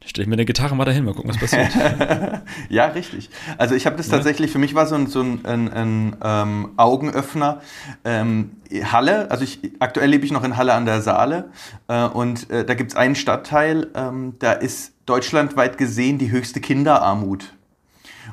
[0.09, 1.69] Stell ich mir eine Gitarre mal dahin, mal gucken, was passiert.
[2.71, 3.29] ja, richtig.
[3.59, 4.15] Also ich habe das ja.
[4.15, 7.61] tatsächlich, für mich war so ein, so ein, ein, ein ähm, Augenöffner.
[8.07, 8.53] Ähm,
[8.91, 11.51] Halle, also ich, aktuell lebe ich noch in Halle an der Saale
[11.89, 16.61] äh, und äh, da gibt es einen Stadtteil, ähm, da ist deutschlandweit gesehen die höchste
[16.61, 17.53] Kinderarmut.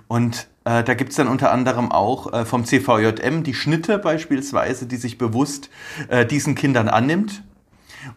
[0.07, 4.85] Und äh, da gibt es dann unter anderem auch äh, vom CVJM die Schnitte beispielsweise,
[4.85, 5.69] die sich bewusst
[6.07, 7.43] äh, diesen Kindern annimmt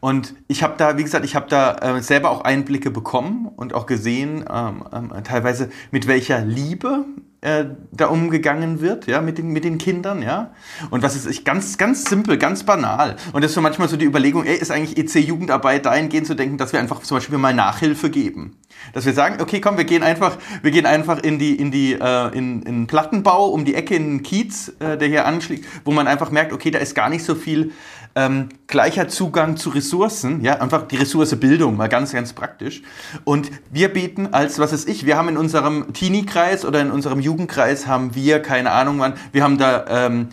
[0.01, 3.75] und ich habe da, wie gesagt, ich habe da äh, selber auch Einblicke bekommen und
[3.75, 7.05] auch gesehen, ähm, ähm, teilweise mit welcher Liebe
[7.41, 10.51] äh, da umgegangen wird, ja, mit den, mit den Kindern, ja.
[10.91, 13.15] Und was ist ich ganz, ganz simpel, ganz banal.
[13.33, 16.59] Und das ist so manchmal so die Überlegung, ey, ist eigentlich EC-Jugendarbeit dahingehend zu denken,
[16.59, 18.57] dass wir einfach zum Beispiel mal Nachhilfe geben.
[18.93, 21.93] Dass wir sagen, okay, komm, wir gehen einfach, wir gehen einfach in die, in die,
[21.93, 25.93] äh, in, in Plattenbau um die Ecke in den Kiez, äh, der hier anschlägt, wo
[25.93, 27.73] man einfach merkt, okay, da ist gar nicht so viel
[28.19, 32.83] ähm, gleicher Zugang zu Ressourcen, ja, einfach die Ressource Bildung, mal ganz, ganz praktisch.
[33.25, 37.21] Und wir bieten als, was ist ich, wir haben in unserem Teenie-Kreis oder in unserem
[37.29, 40.29] Jugendkreis haben wir, keine Ahnung wann, wir haben da ähm,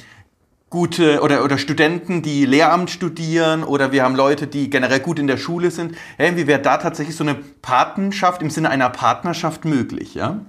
[0.69, 5.27] gute oder, oder Studenten, die Lehramt studieren oder wir haben Leute, die generell gut in
[5.27, 5.95] der Schule sind.
[6.17, 10.39] Hey, wie wäre da tatsächlich so eine Patenschaft im Sinne einer Partnerschaft möglich, ja?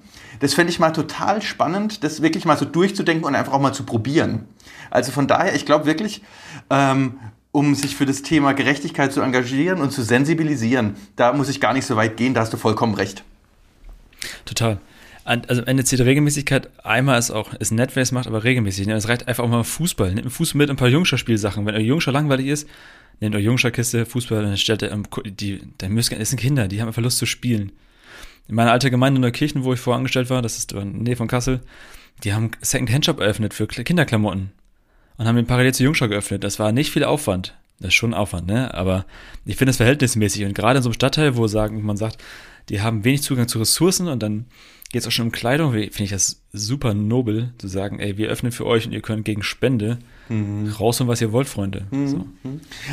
[0.41, 3.73] Das fände ich mal total spannend, das wirklich mal so durchzudenken und einfach auch mal
[3.73, 4.45] zu probieren.
[4.91, 6.23] Also von daher, ich glaube wirklich,
[6.71, 7.19] ähm,
[7.53, 11.73] um sich für das Thema Gerechtigkeit zu engagieren und zu sensibilisieren, da muss ich gar
[11.73, 13.25] nicht so weit gehen, da hast du vollkommen recht.
[14.45, 14.79] Total.
[15.27, 16.71] Also am Ende zählt Regelmäßigkeit.
[16.85, 18.87] Einmal ist auch, ist nett, wer es macht, aber regelmäßig.
[18.87, 18.95] Ne?
[18.95, 20.15] Es reicht einfach auch mal Fußball.
[20.15, 21.67] Nehmt Fußball mit ein paar Jungscher-Spielsachen.
[21.67, 22.69] Wenn euer Jungscher langweilig ist,
[23.19, 26.81] nehmt euer Jungscher-Kiste, Fußball, dann stellt ihr, die, dann müsst ihr, das sind Kinder, die
[26.81, 27.73] haben einfach Lust zu spielen.
[28.47, 31.03] In meiner alten Gemeinde in Neukirchen, wo ich vorher angestellt war, das ist in der
[31.03, 31.61] Nähe von Kassel,
[32.23, 34.53] die haben Second-Hand-Shop eröffnet für Kinderklamotten
[35.17, 36.45] und haben den parallel zu Jungschau geöffnet.
[36.45, 37.57] Das war nicht viel Aufwand.
[37.81, 38.73] Das ist schon Aufwand, ne?
[38.73, 39.05] Aber
[39.45, 40.45] ich finde es verhältnismäßig.
[40.45, 42.23] Und gerade in so einem Stadtteil, wo sagen, man sagt,
[42.69, 44.47] die haben wenig Zugang zu Ressourcen und dann
[44.91, 48.29] geht es auch schon um Kleidung, finde ich das super nobel, zu sagen, ey, wir
[48.29, 49.99] öffnen für euch und ihr könnt gegen Spende
[50.29, 50.69] mhm.
[50.79, 51.87] rausholen, was ihr wollt, Freunde.
[51.91, 52.09] Mhm.
[52.09, 52.27] So.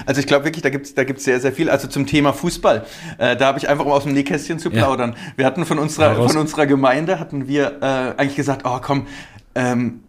[0.06, 1.70] Also ich glaube wirklich, da gibt es da gibt's sehr, sehr viel.
[1.70, 2.86] Also zum Thema Fußball,
[3.20, 5.12] äh, da habe ich einfach um aus dem Nähkästchen zu plaudern.
[5.12, 5.34] Ja.
[5.38, 9.08] Wir hatten von unserer, von unserer Gemeinde, hatten wir äh, eigentlich gesagt, oh komm,
[9.54, 10.00] ähm,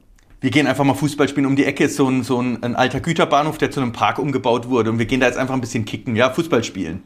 [0.40, 1.46] wir gehen einfach mal Fußball spielen.
[1.46, 4.18] Um die Ecke ist so ein, so ein, ein alter Güterbahnhof, der zu einem Park
[4.18, 4.90] umgebaut wurde.
[4.90, 7.03] Und wir gehen da jetzt einfach ein bisschen kicken, ja, Fußball spielen.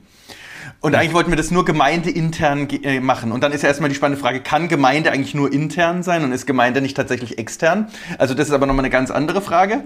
[0.81, 3.33] Und eigentlich wollten wir das nur gemeindeintern äh, machen.
[3.33, 6.31] Und dann ist ja erstmal die spannende Frage, kann Gemeinde eigentlich nur intern sein und
[6.31, 7.89] ist Gemeinde nicht tatsächlich extern?
[8.17, 9.83] Also das ist aber nochmal eine ganz andere Frage.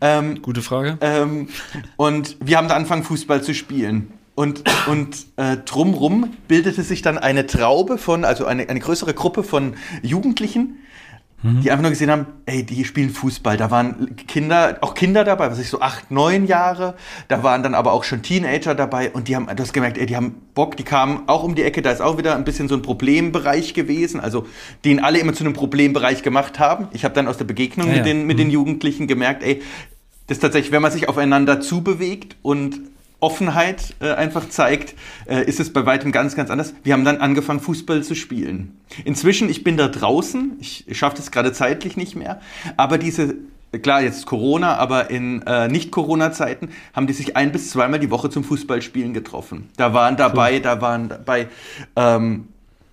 [0.00, 0.96] Ähm, Gute Frage.
[1.02, 1.48] Ähm,
[1.96, 4.12] und wir haben da angefangen, Fußball zu spielen.
[4.34, 9.42] Und, und äh, drumrum bildete sich dann eine Traube von, also eine, eine größere Gruppe
[9.42, 10.78] von Jugendlichen,
[11.42, 11.62] Mhm.
[11.62, 13.56] Die einfach nur gesehen haben, ey, die spielen Fußball.
[13.56, 16.94] Da waren Kinder, auch Kinder dabei, was ich so acht, neun Jahre.
[17.28, 20.06] Da waren dann aber auch schon Teenager dabei und die haben, du hast gemerkt, ey,
[20.06, 21.80] die haben Bock, die kamen auch um die Ecke.
[21.80, 24.46] Da ist auch wieder ein bisschen so ein Problembereich gewesen, also
[24.84, 26.88] den alle immer zu einem Problembereich gemacht haben.
[26.92, 28.42] Ich habe dann aus der Begegnung ja, mit, den, mit mhm.
[28.42, 29.62] den Jugendlichen gemerkt, ey,
[30.26, 32.80] das ist tatsächlich, wenn man sich aufeinander zubewegt und
[33.20, 34.94] Offenheit äh, einfach zeigt,
[35.26, 36.74] äh, ist es bei weitem ganz, ganz anders.
[36.82, 38.80] Wir haben dann angefangen, Fußball zu spielen.
[39.04, 42.40] Inzwischen, ich bin da draußen, ich, ich schaffe das gerade zeitlich nicht mehr,
[42.76, 43.36] aber diese,
[43.82, 48.30] klar, jetzt Corona, aber in äh, Nicht-Corona-Zeiten haben die sich ein bis zweimal die Woche
[48.30, 49.68] zum Fußballspielen getroffen.
[49.76, 50.60] Da waren dabei, cool.
[50.60, 51.48] da waren dabei
[51.96, 52.48] ähm,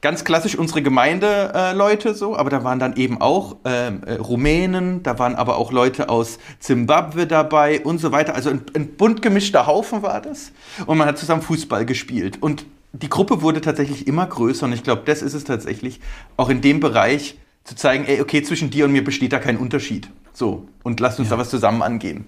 [0.08, 5.04] ganz klassisch unsere Gemeindeleute äh, so, aber da waren dann eben auch ähm, äh, Rumänen,
[5.04, 8.34] da waren aber auch Leute aus Zimbabwe dabei und so weiter.
[8.34, 10.54] Also ein, ein bunt gemischter Haufen war das.
[10.86, 12.42] Und man hat zusammen Fußball gespielt.
[12.42, 16.00] Und die Gruppe wurde tatsächlich immer größer und ich glaube, das ist es tatsächlich,
[16.38, 19.58] auch in dem Bereich zu zeigen, ey, okay, zwischen dir und mir besteht da kein
[19.58, 20.08] Unterschied.
[20.32, 21.36] So, und lasst uns ja.
[21.36, 22.24] da was zusammen angehen.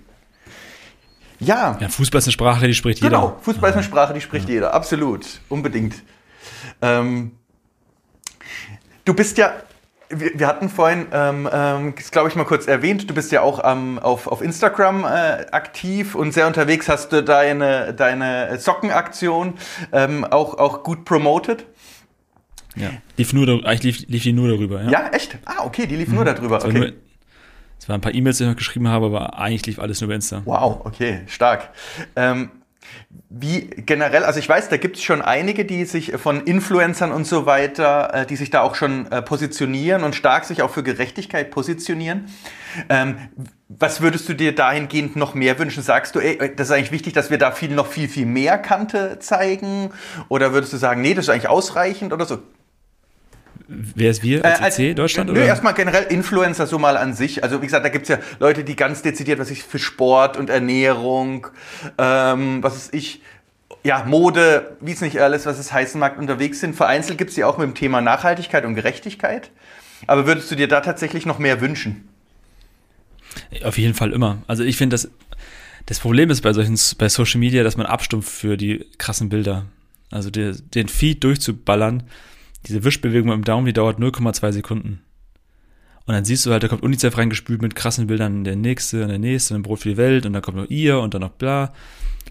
[1.39, 1.78] Ja.
[1.80, 3.10] Ja, Fußball ist eine Sprache, die spricht jeder.
[3.10, 4.56] Genau, Fußball ist eine Sprache, die spricht ja.
[4.56, 4.74] jeder.
[4.74, 5.26] Absolut.
[5.48, 5.96] Unbedingt.
[6.82, 7.32] Ähm,
[9.10, 9.54] du bist ja,
[10.10, 13.62] wir, wir hatten vorhin, ähm, ähm, glaube ich, mal kurz erwähnt, du bist ja auch
[13.63, 19.56] ähm, auf, auf Instagram äh, aktiv und sehr unterwegs, hast du deine, deine Sockenaktion
[19.91, 21.65] ähm, auch, auch gut promoted.
[22.76, 24.84] Ja, lief, nur, eigentlich lief, lief die nur darüber.
[24.84, 25.39] Ja, ja echt?
[25.45, 26.15] Ah, okay, die lief mhm.
[26.15, 26.63] nur darüber.
[26.63, 26.93] Okay.
[27.80, 30.08] Es waren ein paar E-Mails, die ich noch geschrieben habe, aber eigentlich lief alles nur
[30.08, 30.43] über Insta.
[30.45, 31.69] Wow, okay, stark.
[32.15, 32.52] Ähm,
[33.30, 37.25] wie generell, also ich weiß, da gibt es schon einige, die sich von Influencern und
[37.25, 40.84] so weiter, äh, die sich da auch schon äh, positionieren und stark sich auch für
[40.84, 42.30] Gerechtigkeit positionieren.
[42.89, 43.17] Ähm,
[43.67, 45.84] was würdest du dir dahingehend noch mehr wünschen?
[45.84, 48.58] Sagst du, ey, das ist eigentlich wichtig, dass wir da viel, noch viel, viel mehr
[48.58, 49.91] Kante zeigen?
[50.28, 52.39] Oder würdest du sagen, nee, das ist eigentlich ausreichend oder so?
[53.72, 54.44] Wer ist wir?
[54.44, 55.32] ACC, äh, Deutschland?
[55.32, 57.44] Nö, erstmal generell Influencer so mal an sich.
[57.44, 60.38] Also wie gesagt, da gibt es ja Leute, die ganz dezidiert, was ich für Sport
[60.38, 61.48] und Ernährung,
[62.00, 63.22] ähm, was ist ich,
[63.84, 66.76] ja, Mode, wie es nicht alles, was es heißen mag, unterwegs sind.
[66.76, 69.52] Vereinzelt gibt es die auch mit dem Thema Nachhaltigkeit und Gerechtigkeit.
[70.08, 72.08] Aber würdest du dir da tatsächlich noch mehr wünschen?
[73.64, 74.42] Auf jeden Fall immer.
[74.48, 75.10] Also ich finde, das,
[75.86, 79.66] das Problem ist bei solchen, bei Social Media, dass man abstumpft für die krassen Bilder.
[80.10, 82.04] Also die, den Feed durchzuballern,
[82.67, 85.02] diese Wischbewegung mit dem Daumen, die dauert 0,2 Sekunden.
[86.06, 89.10] Und dann siehst du halt, da kommt UNICEF reingespült mit krassen Bildern, der nächste und
[89.10, 91.22] der nächste und ein Brot für die Welt und dann kommt noch ihr und dann
[91.22, 91.74] noch bla.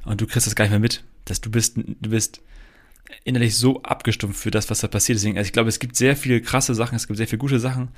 [0.05, 1.05] Und du kriegst das gar nicht mehr mit.
[1.27, 2.41] Dass du bist, du bist
[3.25, 5.19] innerlich so abgestumpft für das, was da passiert.
[5.19, 7.61] Deswegen, also ich glaube, es gibt sehr viele krasse Sachen, es gibt sehr viele gute
[7.61, 7.89] Sachen.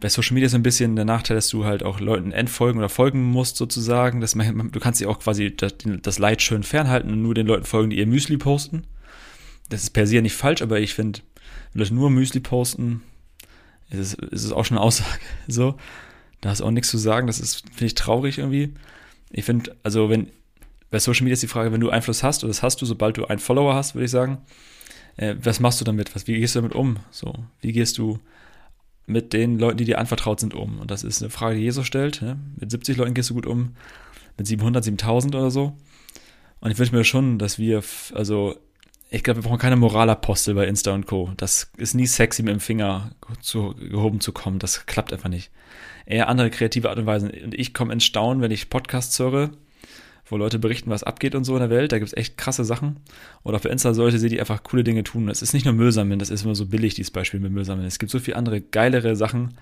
[0.00, 2.88] Bei Social Media ist ein bisschen der Nachteil, dass du halt auch Leuten entfolgen oder
[2.88, 4.20] folgen musst, sozusagen.
[4.20, 7.46] Dass man, du kannst sie auch quasi das, das Leid schön fernhalten und nur den
[7.46, 8.84] Leuten folgen, die ihr Müsli posten.
[9.68, 11.20] Das ist per se nicht falsch, aber ich finde,
[11.74, 13.02] wenn Leute nur Müsli posten,
[13.90, 15.20] ist es, ist es auch schon eine Aussage.
[15.48, 15.76] So,
[16.40, 17.26] da hast du auch nichts zu sagen.
[17.26, 18.74] Das ist, finde ich, traurig irgendwie.
[19.30, 20.28] Ich finde, also wenn,
[20.90, 23.16] bei Social Media ist die Frage, wenn du Einfluss hast, oder das hast du, sobald
[23.16, 24.38] du einen Follower hast, würde ich sagen,
[25.16, 26.14] äh, was machst du damit?
[26.14, 26.98] Was, wie gehst du damit um?
[27.10, 28.18] So, wie gehst du
[29.06, 30.78] mit den Leuten, die dir anvertraut sind, um?
[30.78, 32.22] Und das ist eine Frage, die Jesus stellt.
[32.22, 32.38] Ne?
[32.56, 33.74] Mit 70 Leuten gehst du gut um,
[34.38, 35.76] mit 700, 7000 oder so.
[36.60, 37.82] Und ich wünsche mir schon, dass wir,
[38.14, 38.56] also
[39.10, 41.32] ich glaube, wir brauchen keine Moralapostel bei Insta und Co.
[41.36, 44.58] Das ist nie sexy, mit dem Finger zu, gehoben zu kommen.
[44.58, 45.50] Das klappt einfach nicht.
[46.06, 47.30] Eher andere kreative Art und Weise.
[47.44, 49.50] Und ich komme ins Staunen, wenn ich Podcasts höre,
[50.26, 51.92] wo Leute berichten, was abgeht und so in der Welt.
[51.92, 52.96] Da gibt es echt krasse Sachen.
[53.42, 55.28] Oder auf Insta sollte sie die einfach coole Dinge tun.
[55.28, 57.86] Es ist nicht nur Müllsammeln, das ist immer so billig, dieses Beispiel mit Müllsammeln.
[57.86, 59.54] Es gibt so viele andere geilere Sachen,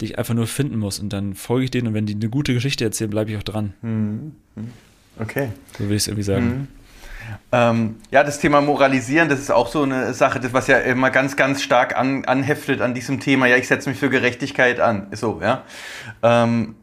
[0.00, 0.98] die ich einfach nur finden muss.
[1.00, 3.42] Und dann folge ich denen und wenn die eine gute Geschichte erzählen, bleibe ich auch
[3.42, 3.74] dran.
[3.82, 4.32] Mhm.
[5.18, 5.50] Okay.
[5.74, 6.46] So würde ich es irgendwie sagen.
[6.46, 6.68] Mhm.
[7.52, 11.10] Ähm, ja, das Thema Moralisieren, das ist auch so eine Sache, das, was ja immer
[11.10, 13.46] ganz, ganz stark an, anheftet an diesem Thema.
[13.46, 15.08] Ja, ich setze mich für Gerechtigkeit an.
[15.12, 15.62] So, ja.
[16.22, 16.74] Ähm,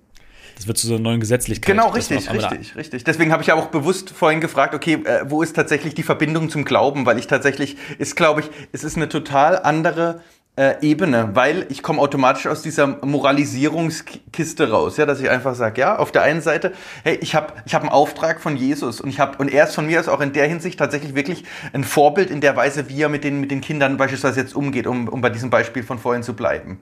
[0.55, 1.75] das wird zu so einer neuen Gesetzlichkeit.
[1.75, 3.03] Genau, richtig, richtig, richtig.
[3.03, 6.49] Deswegen habe ich ja auch bewusst vorhin gefragt, okay, äh, wo ist tatsächlich die Verbindung
[6.49, 7.05] zum Glauben?
[7.05, 10.21] Weil ich tatsächlich, ist glaube ich, es ist eine total andere
[10.55, 15.81] äh, Ebene, weil ich komme automatisch aus dieser Moralisierungskiste raus, ja, dass ich einfach sage,
[15.81, 19.09] ja, auf der einen Seite, hey, ich habe ich hab einen Auftrag von Jesus und
[19.09, 21.83] ich habe und er ist von mir aus auch in der Hinsicht tatsächlich wirklich ein
[21.83, 25.07] Vorbild in der Weise, wie er mit den mit den Kindern beispielsweise jetzt umgeht, um,
[25.07, 26.79] um bei diesem Beispiel von vorhin zu bleiben.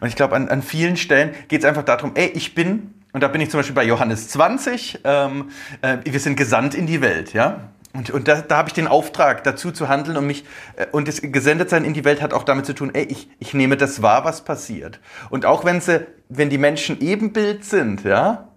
[0.00, 3.22] Und ich glaube, an, an vielen Stellen geht es einfach darum, ey, ich bin und
[3.22, 5.48] da bin ich zum Beispiel bei Johannes 20, ähm,
[5.80, 7.70] äh, wir sind gesandt in die Welt, ja.
[7.96, 10.44] Und, und da, da habe ich den Auftrag, dazu zu handeln und mich,
[10.76, 13.54] äh, und das Gesendetsein in die Welt hat auch damit zu tun, ey, ich, ich
[13.54, 15.00] nehme das wahr, was passiert.
[15.30, 18.48] Und auch wenn sie, wenn die Menschen Ebenbild sind, ja,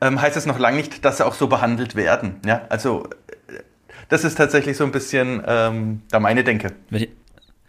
[0.00, 2.36] ähm, heißt das noch lange nicht, dass sie auch so behandelt werden.
[2.44, 3.04] Ja, also
[3.48, 3.60] äh,
[4.08, 6.72] das ist tatsächlich so ein bisschen ähm, da meine Denke.
[6.90, 7.08] Wenn ich,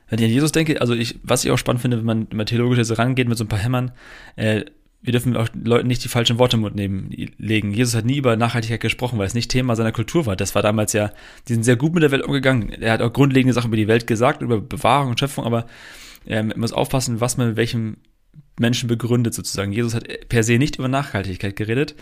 [0.10, 2.38] wenn ich an Jesus denke, also ich, was ich auch spannend finde, wenn man, wenn
[2.38, 3.92] man theologisch jetzt rangeht mit so ein paar Hämmern,
[4.36, 4.64] äh,
[5.02, 7.72] wir dürfen auch Leuten nicht die falschen Worte im Mund nehmen, legen.
[7.72, 10.36] Jesus hat nie über Nachhaltigkeit gesprochen, weil es nicht Thema seiner Kultur war.
[10.36, 11.12] Das war damals ja,
[11.48, 12.70] die sind sehr gut mit der Welt umgegangen.
[12.70, 15.68] Er hat auch grundlegende Sachen über die Welt gesagt, über Bewahrung und Schöpfung, aber
[16.26, 17.98] ähm, man muss aufpassen, was man mit welchem
[18.60, 19.72] Menschen begründet sozusagen.
[19.72, 21.96] Jesus hat per se nicht über Nachhaltigkeit geredet.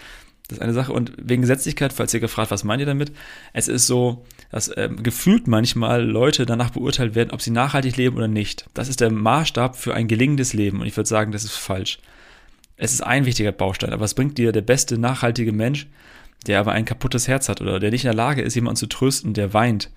[0.47, 0.93] Das ist eine Sache.
[0.93, 3.12] Und wegen Gesetzlichkeit, falls ihr gefragt, was meint ihr damit?
[3.51, 8.15] Es ist so, dass ähm, gefühlt manchmal Leute danach beurteilt werden, ob sie nachhaltig leben
[8.15, 8.67] oder nicht.
[8.73, 10.79] Das ist der Maßstab für ein gelingendes Leben.
[10.79, 11.99] Und ich würde sagen, das ist falsch
[12.77, 15.88] es ist ein wichtiger Baustein, aber was bringt dir der beste, nachhaltige Mensch,
[16.47, 18.88] der aber ein kaputtes Herz hat oder der nicht in der Lage ist, jemanden zu
[18.88, 19.89] trösten, der weint?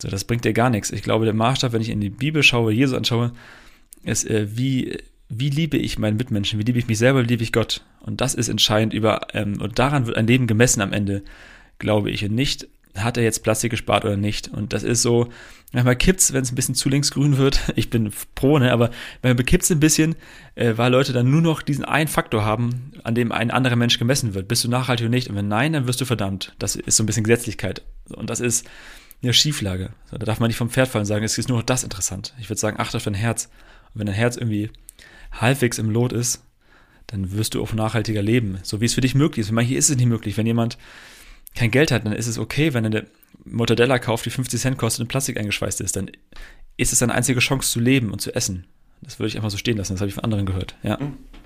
[0.00, 0.90] So, das bringt dir gar nichts.
[0.90, 3.32] Ich glaube, der Maßstab, wenn ich in die Bibel schaue, Jesus anschaue,
[4.02, 7.42] ist, äh, wie, wie liebe ich meinen Mitmenschen, wie liebe ich mich selber, wie liebe
[7.42, 7.84] ich Gott.
[8.00, 11.22] Und das ist entscheidend über, ähm, und daran wird ein Leben gemessen am Ende,
[11.78, 14.48] glaube ich, und nicht hat er jetzt Plastik gespart oder nicht?
[14.48, 15.28] Und das ist so,
[15.72, 17.60] manchmal kippt's, wenn es ein bisschen zu linksgrün wird.
[17.76, 18.72] Ich bin pro, ne?
[18.72, 18.90] Aber
[19.22, 20.14] manchmal kippt's ein bisschen,
[20.54, 23.98] äh, weil Leute dann nur noch diesen einen Faktor haben, an dem ein anderer Mensch
[23.98, 24.48] gemessen wird.
[24.48, 25.28] Bist du nachhaltig oder nicht?
[25.28, 26.54] Und wenn nein, dann wirst du verdammt.
[26.58, 27.82] Das ist so ein bisschen Gesetzlichkeit.
[28.10, 28.66] Und das ist
[29.22, 29.90] eine Schieflage.
[30.10, 32.34] Da darf man nicht vom Pferd fallen und sagen, es ist nur noch das interessant.
[32.38, 33.46] Ich würde sagen, achte auf dein Herz.
[33.92, 34.70] Und wenn dein Herz irgendwie
[35.32, 36.44] halbwegs im Lot ist,
[37.08, 39.48] dann wirst du auch nachhaltiger leben, so wie es für dich möglich ist.
[39.48, 40.36] Für manche ist es nicht möglich.
[40.36, 40.78] Wenn jemand
[41.54, 43.06] kein Geld hat, dann ist es okay, wenn er eine
[43.44, 45.96] Mortadella kauft, die 50 Cent kostet und in Plastik eingeschweißt ist.
[45.96, 46.10] Dann
[46.76, 48.66] ist es seine einzige Chance zu leben und zu essen.
[49.02, 50.76] Das würde ich einfach so stehen lassen, das habe ich von anderen gehört.
[50.82, 50.98] Ja.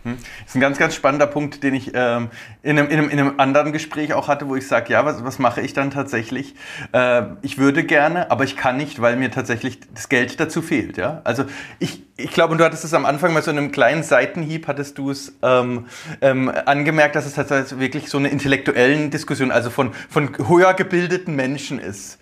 [0.04, 0.14] Das
[0.48, 2.30] ist ein ganz, ganz spannender Punkt, den ich ähm,
[2.62, 5.24] in, einem, in, einem, in, einem, anderen Gespräch auch hatte, wo ich sage, ja, was,
[5.24, 6.54] was mache ich dann tatsächlich?
[6.92, 10.96] Äh, ich würde gerne, aber ich kann nicht, weil mir tatsächlich das Geld dazu fehlt.
[10.96, 11.20] Ja?
[11.24, 11.44] Also
[11.78, 14.66] ich, ich glaube, und du hattest es am Anfang mal so in einem kleinen Seitenhieb,
[14.66, 15.86] hattest du es ähm,
[16.20, 21.34] ähm, angemerkt, dass es tatsächlich wirklich so eine intellektuellen Diskussion, also von, von höher gebildeten
[21.34, 22.18] Menschen ist.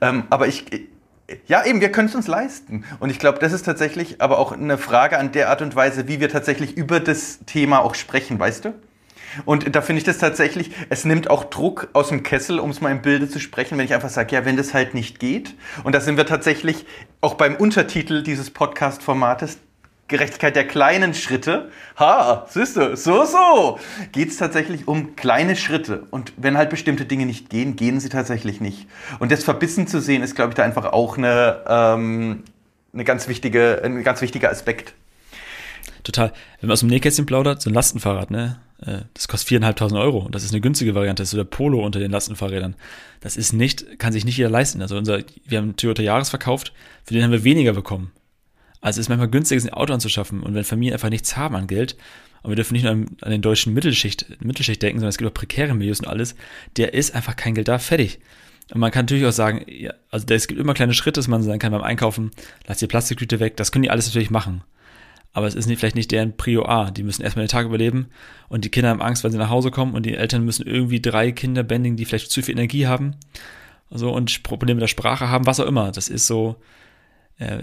[0.00, 0.66] Ähm, aber ich,
[1.46, 2.84] ja, eben, wir können es uns leisten.
[3.00, 6.08] Und ich glaube, das ist tatsächlich aber auch eine Frage an der Art und Weise,
[6.08, 8.74] wie wir tatsächlich über das Thema auch sprechen, weißt du?
[9.44, 12.80] Und da finde ich das tatsächlich, es nimmt auch Druck aus dem Kessel, um es
[12.80, 15.54] mal im Bilde zu sprechen, wenn ich einfach sage, ja, wenn das halt nicht geht.
[15.84, 16.84] Und da sind wir tatsächlich
[17.20, 19.58] auch beim Untertitel dieses Podcast-Formates
[20.12, 21.70] Gerechtigkeit der kleinen Schritte.
[21.98, 23.80] Ha, siehst du, so, so.
[24.12, 26.04] Geht es tatsächlich um kleine Schritte.
[26.10, 28.86] Und wenn halt bestimmte Dinge nicht gehen, gehen sie tatsächlich nicht.
[29.18, 32.44] Und das verbissen zu sehen, ist, glaube ich, da einfach auch eine, ähm,
[32.92, 34.94] eine ganz wichtige, ein ganz wichtiger Aspekt.
[36.04, 36.32] Total.
[36.60, 38.58] Wenn man aus dem Nähkästchen plaudert, so ein Lastenfahrrad, ne?
[38.84, 40.18] Äh, das kostet 4.500 Euro.
[40.18, 41.22] Und das ist eine günstige Variante.
[41.22, 42.74] Das ist so der Polo unter den Lastenfahrrädern.
[43.20, 44.82] Das ist nicht, kann sich nicht jeder leisten.
[44.82, 46.72] Also unser, wir haben einen Toyota Jahres verkauft,
[47.04, 48.10] für den haben wir weniger bekommen.
[48.82, 50.42] Also es ist manchmal günstiger, ein Auto anzuschaffen.
[50.42, 51.96] Und wenn Familien einfach nichts haben an Geld,
[52.42, 55.34] und wir dürfen nicht nur an, den deutschen Mittelschicht, Mittelschicht denken, sondern es gibt auch
[55.34, 56.34] prekäre Milieus und alles,
[56.76, 58.18] der ist einfach kein Geld da, fertig.
[58.74, 61.42] Und man kann natürlich auch sagen, ja, also es gibt immer kleine Schritte, dass man
[61.42, 62.32] sagen kann beim Einkaufen,
[62.66, 64.62] lass die Plastiktüte weg, das können die alles natürlich machen.
[65.32, 66.90] Aber es ist nicht, vielleicht nicht deren Prio A.
[66.90, 68.08] Die müssen erstmal den Tag überleben
[68.48, 71.00] und die Kinder haben Angst, weil sie nach Hause kommen und die Eltern müssen irgendwie
[71.00, 73.14] drei Kinder bändigen, die vielleicht zu viel Energie haben.
[73.88, 75.92] Also und Probleme mit der Sprache haben, was auch immer.
[75.92, 76.56] Das ist so,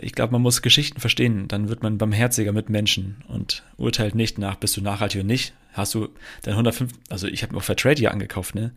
[0.02, 4.38] ich glaube, man muss Geschichten verstehen, dann wird man barmherziger mit Menschen und urteilt nicht
[4.38, 5.54] nach, bist du nachhaltig oder nicht.
[5.74, 6.10] Hast du
[6.44, 8.72] dann 105, also ich habe mir auch Fairtrade hier angekauft, ne?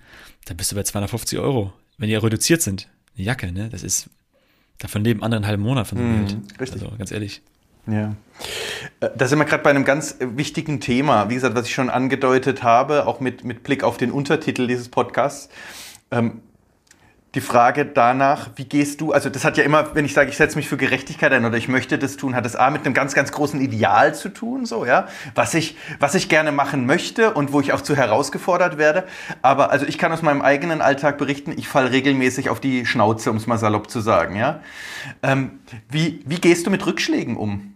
[0.44, 1.72] Dann bist du bei 250 Euro.
[1.98, 3.68] Wenn die ja reduziert sind, eine Jacke, ne?
[3.70, 4.10] Das ist,
[4.78, 6.60] davon leben andere einen halben Monat von so Geld.
[6.60, 6.82] richtig.
[6.82, 7.42] Also ganz ehrlich.
[7.86, 8.14] Ja.
[9.00, 11.28] Äh, Da sind wir gerade bei einem ganz äh, wichtigen Thema.
[11.30, 14.88] Wie gesagt, was ich schon angedeutet habe, auch mit, mit Blick auf den Untertitel dieses
[14.88, 15.48] Podcasts.
[16.10, 16.42] Ähm,
[17.34, 20.36] die Frage danach, wie gehst du, also das hat ja immer, wenn ich sage, ich
[20.36, 22.92] setze mich für Gerechtigkeit ein oder ich möchte das tun, hat es A mit einem
[22.92, 27.32] ganz, ganz großen Ideal zu tun, so, ja, was ich, was ich gerne machen möchte
[27.32, 29.04] und wo ich auch zu herausgefordert werde.
[29.40, 33.30] Aber also ich kann aus meinem eigenen Alltag berichten, ich falle regelmäßig auf die Schnauze,
[33.30, 34.60] um es mal salopp zu sagen, ja.
[35.22, 37.74] Ähm, wie, wie gehst du mit Rückschlägen um?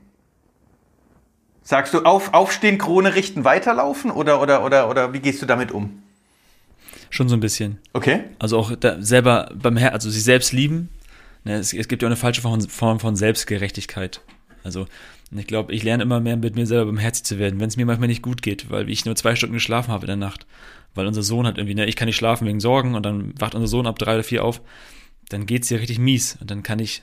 [1.63, 5.73] Sagst du auf, aufstehen, Krone richten, weiterlaufen oder, oder, oder, oder wie gehst du damit
[5.73, 6.03] um?
[7.11, 7.79] Schon so ein bisschen.
[7.93, 8.25] Okay.
[8.39, 10.89] Also auch selber beim Her also sich selbst lieben.
[11.45, 14.21] Ne, es, es gibt ja auch eine falsche Form, von Selbstgerechtigkeit.
[14.65, 14.87] Also
[15.35, 17.87] ich glaube, ich lerne immer mehr mit mir selber barmherzig zu werden, wenn es mir
[17.87, 20.47] manchmal nicht gut geht, weil ich nur zwei Stunden geschlafen habe in der Nacht.
[20.95, 23.55] Weil unser Sohn hat irgendwie, ne, ich kann nicht schlafen wegen Sorgen und dann wacht
[23.55, 24.63] unser Sohn ab drei oder vier auf,
[25.29, 27.03] dann geht's dir richtig mies und dann kann ich,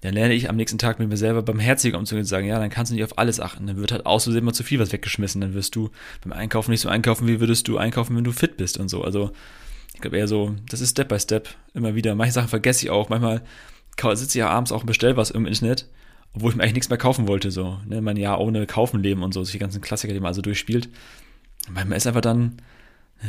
[0.00, 2.70] dann lerne ich am nächsten Tag mit mir selber barmherziger umzugehen und sagen, ja, dann
[2.70, 3.66] kannst du nicht auf alles achten.
[3.66, 5.40] Dann wird halt außerdem immer zu viel was weggeschmissen.
[5.40, 5.90] Dann wirst du
[6.22, 9.04] beim Einkaufen nicht so einkaufen, wie würdest du einkaufen, wenn du fit bist und so.
[9.04, 9.32] Also
[9.94, 12.14] ich glaube eher so, das ist Step by Step immer wieder.
[12.14, 13.10] Manche Sachen vergesse ich auch.
[13.10, 13.42] Manchmal
[14.14, 15.86] sitze ich ja abends auch und bestell was im Internet,
[16.32, 17.50] obwohl ich mir eigentlich nichts mehr kaufen wollte.
[17.50, 20.40] So, ne, mein Jahr ohne Kaufen leben und so, die ganzen Klassiker, die man also
[20.40, 20.88] durchspielt.
[21.70, 22.62] Manchmal ist einfach dann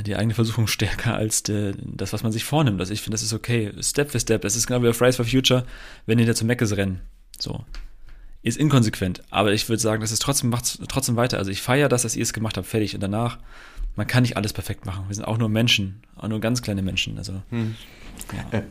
[0.06, 2.80] die eigene Versuchung stärker als der, das, was man sich vornimmt.
[2.80, 3.72] Also ich finde, das ist okay.
[3.82, 4.42] Step für Step.
[4.42, 5.66] Das ist genau wie auf Fridays for Future,
[6.06, 7.02] wenn die da zu Meckes rennen.
[7.40, 7.66] So.
[8.44, 11.38] Ist inkonsequent, aber ich würde sagen, das ist trotzdem, macht's trotzdem weiter.
[11.38, 12.96] Also ich feiere das, dass ihr es gemacht habt, fertig.
[12.96, 13.38] Und danach,
[13.96, 15.06] man kann nicht alles perfekt machen.
[15.10, 17.18] Wir sind auch nur Menschen, auch nur ganz kleine Menschen.
[17.18, 18.60] Also, ja.
[18.60, 18.64] Äh,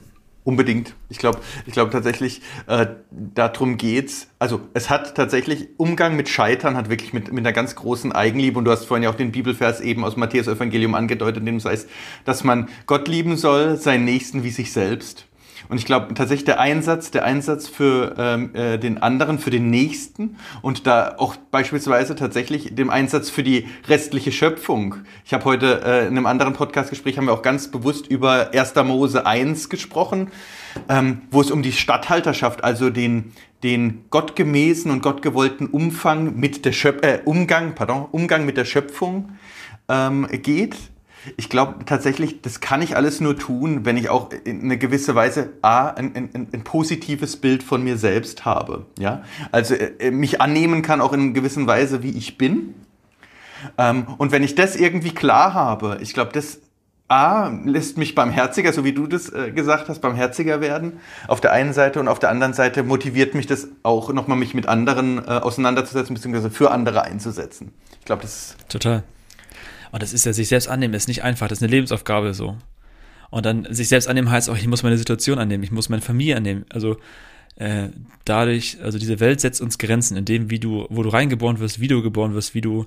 [0.44, 0.94] unbedingt.
[1.08, 4.28] Ich glaube ich glaub tatsächlich, äh, darum geht's.
[4.38, 8.58] Also es hat tatsächlich, Umgang mit Scheitern hat wirklich mit, mit einer ganz großen Eigenliebe,
[8.58, 11.56] und du hast vorhin ja auch den Bibelvers eben aus Matthäus Evangelium angedeutet, in dem
[11.56, 11.88] es heißt,
[12.24, 15.26] dass man Gott lieben soll, seinen Nächsten wie sich selbst.
[15.70, 19.70] Und ich glaube tatsächlich der Einsatz, der Einsatz für ähm, äh, den anderen, für den
[19.70, 24.96] Nächsten und da auch beispielsweise tatsächlich dem Einsatz für die restliche Schöpfung.
[25.24, 28.74] Ich habe heute äh, in einem anderen Podcastgespräch haben wir auch ganz bewusst über 1.
[28.84, 30.32] Mose 1 gesprochen,
[30.88, 36.72] ähm, wo es um die Statthalterschaft, also den den gottgemäßen und gottgewollten Umfang mit der
[36.72, 39.32] Schöp äh, Umgang, pardon, Umgang mit der Schöpfung
[39.88, 40.76] ähm, geht.
[41.36, 45.14] Ich glaube tatsächlich, das kann ich alles nur tun, wenn ich auch in eine gewisse
[45.14, 48.86] Weise A, ein, ein, ein positives Bild von mir selbst habe.
[48.98, 49.22] Ja?
[49.52, 52.74] Also äh, mich annehmen kann auch in einer gewissen Weise, wie ich bin.
[53.76, 56.60] Ähm, und wenn ich das irgendwie klar habe, ich glaube, das
[57.08, 61.00] A, lässt mich barmherziger, so wie du das äh, gesagt hast, barmherziger werden.
[61.26, 64.54] Auf der einen Seite und auf der anderen Seite motiviert mich das auch nochmal, mich
[64.54, 67.72] mit anderen äh, auseinanderzusetzen, beziehungsweise für andere einzusetzen.
[67.98, 68.68] Ich glaube, das ist.
[68.68, 69.02] Total.
[69.92, 72.56] Und das ist ja sich selbst annehmen, ist nicht einfach, das ist eine Lebensaufgabe so.
[73.30, 76.02] Und dann sich selbst annehmen heißt auch, ich muss meine Situation annehmen, ich muss meine
[76.02, 76.64] Familie annehmen.
[76.68, 76.96] Also
[77.56, 77.88] äh,
[78.24, 81.80] dadurch, also diese Welt setzt uns Grenzen, in dem, wie du, wo du reingeboren wirst,
[81.80, 82.86] wie du geboren wirst, wie du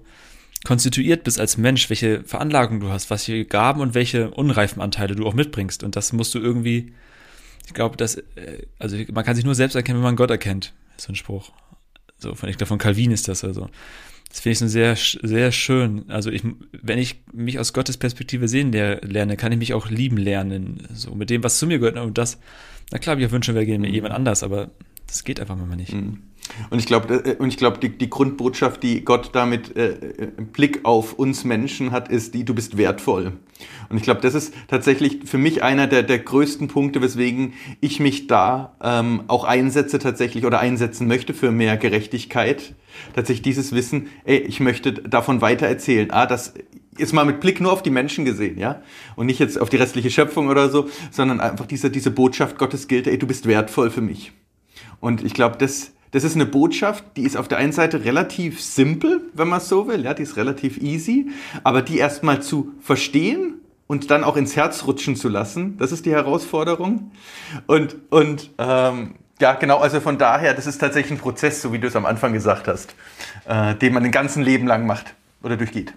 [0.66, 5.16] konstituiert bist als Mensch, welche Veranlagung du hast, was für Gaben und welche unreifen Anteile
[5.16, 5.84] du auch mitbringst.
[5.84, 6.94] Und das musst du irgendwie,
[7.66, 10.74] ich glaube, dass, äh, also man kann sich nur selbst erkennen, wenn man Gott erkennt.
[10.98, 11.52] So ein Spruch.
[12.18, 13.70] So, von, ich glaube, von Calvin ist das also.
[14.34, 16.10] Das finde ich so sehr, sehr schön.
[16.10, 16.42] Also ich,
[16.72, 20.88] wenn ich mich aus Gottes Perspektive sehen lerne, kann ich mich auch lieben lernen.
[20.92, 21.98] So mit dem, was zu mir gehört.
[21.98, 22.40] Und das,
[22.92, 24.72] na klar, ich wünsche, wir gehen mit jemand anders, aber
[25.06, 25.94] das geht einfach manchmal nicht.
[25.94, 26.24] Mhm.
[26.70, 29.96] Und ich glaube, äh, und ich glaube, die, die Grundbotschaft, die Gott damit äh,
[30.38, 33.34] im Blick auf uns Menschen hat, ist die, du bist wertvoll.
[33.90, 38.00] Und ich glaube, das ist tatsächlich für mich einer der, der größten Punkte, weswegen ich
[38.00, 42.74] mich da ähm, auch einsetze tatsächlich oder einsetzen möchte für mehr Gerechtigkeit.
[43.16, 46.12] Tatsächlich dieses Wissen, ey, ich möchte davon weiter erzählen.
[46.12, 46.54] Ah, das
[46.98, 48.82] ist mal mit Blick nur auf die Menschen gesehen, ja?
[49.16, 52.88] Und nicht jetzt auf die restliche Schöpfung oder so, sondern einfach diese, diese Botschaft Gottes
[52.88, 54.32] gilt, ey, du bist wertvoll für mich.
[55.00, 58.62] Und ich glaube, das, das ist eine Botschaft, die ist auf der einen Seite relativ
[58.62, 61.32] simpel, wenn man es so will, ja, die ist relativ easy,
[61.64, 63.56] aber die erstmal zu verstehen
[63.88, 67.12] und dann auch ins Herz rutschen zu lassen, das ist die Herausforderung.
[67.66, 71.80] Und, und ähm, ja, genau, also von daher, das ist tatsächlich ein Prozess, so wie
[71.80, 72.94] du es am Anfang gesagt hast,
[73.46, 75.96] äh, den man ein ganzes Leben lang macht oder durchgeht.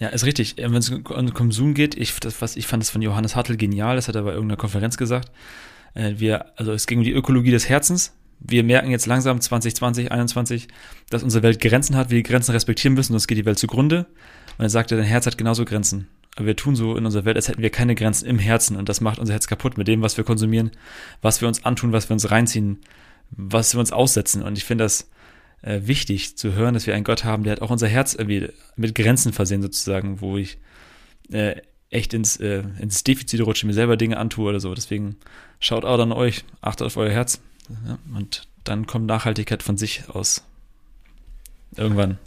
[0.00, 0.56] Ja, ist richtig.
[0.58, 3.96] Wenn es um Konsum geht, ich, das, was, ich fand das von Johannes Hartl genial,
[3.96, 5.30] das hat er bei irgendeiner Konferenz gesagt.
[5.94, 8.12] Äh, wir, also es ging um die Ökologie des Herzens
[8.44, 10.68] wir merken jetzt langsam 2020, 2021,
[11.10, 14.06] dass unsere Welt Grenzen hat, wir die Grenzen respektieren müssen, sonst geht die Welt zugrunde.
[14.58, 16.08] Und er sagte, dein Herz hat genauso Grenzen.
[16.36, 18.88] Aber wir tun so in unserer Welt, als hätten wir keine Grenzen im Herzen und
[18.88, 20.70] das macht unser Herz kaputt mit dem, was wir konsumieren,
[21.20, 22.80] was wir uns antun, was wir uns reinziehen,
[23.30, 24.42] was wir uns aussetzen.
[24.42, 25.10] Und ich finde das
[25.60, 28.48] äh, wichtig zu hören, dass wir einen Gott haben, der hat auch unser Herz irgendwie
[28.76, 30.58] mit Grenzen versehen sozusagen, wo ich
[31.30, 31.56] äh,
[31.90, 34.74] echt ins, äh, ins Defizit rutsche, mir selber Dinge antue oder so.
[34.74, 35.16] Deswegen
[35.60, 37.42] schaut auch an euch, achtet auf euer Herz.
[38.14, 40.44] Und dann kommt Nachhaltigkeit von sich aus.
[41.76, 42.18] Irgendwann.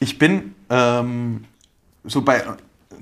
[0.00, 1.44] Ich bin ähm,
[2.04, 2.44] so bei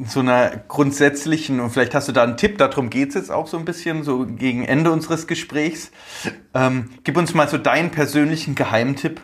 [0.05, 3.47] so einer grundsätzlichen, und vielleicht hast du da einen Tipp, darum geht es jetzt auch
[3.47, 5.91] so ein bisschen, so gegen Ende unseres Gesprächs.
[6.55, 9.21] Ähm, gib uns mal so deinen persönlichen Geheimtipp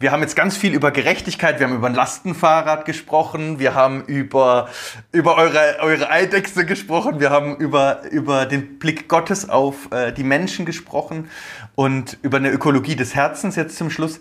[0.00, 4.04] wir haben jetzt ganz viel über Gerechtigkeit, wir haben über ein Lastenfahrrad gesprochen, wir haben
[4.04, 4.68] über,
[5.10, 10.22] über eure, eure Eidechse gesprochen, wir haben über, über den Blick Gottes auf äh, die
[10.22, 11.28] Menschen gesprochen
[11.74, 14.20] und über eine Ökologie des Herzens jetzt zum Schluss.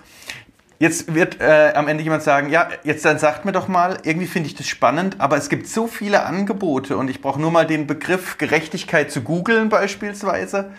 [0.80, 4.28] Jetzt wird äh, am Ende jemand sagen, ja, jetzt dann sagt mir doch mal, irgendwie
[4.28, 7.66] finde ich das spannend, aber es gibt so viele Angebote und ich brauche nur mal
[7.66, 10.72] den Begriff Gerechtigkeit zu googeln beispielsweise.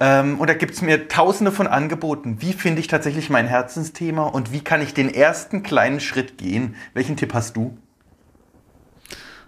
[0.00, 2.40] Ähm, und da gibt es mir tausende von Angeboten.
[2.40, 6.74] Wie finde ich tatsächlich mein Herzensthema und wie kann ich den ersten kleinen Schritt gehen?
[6.94, 7.76] Welchen Tipp hast du?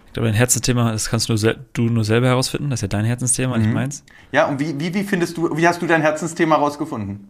[0.07, 2.69] Ich glaube, dein Herzensthema, das kannst nur du nur selber herausfinden.
[2.69, 3.63] Das ist ja dein Herzensthema, mhm.
[3.63, 4.03] nicht meins.
[4.31, 7.29] Ja, und wie, wie, wie findest du, wie hast du dein Herzensthema herausgefunden?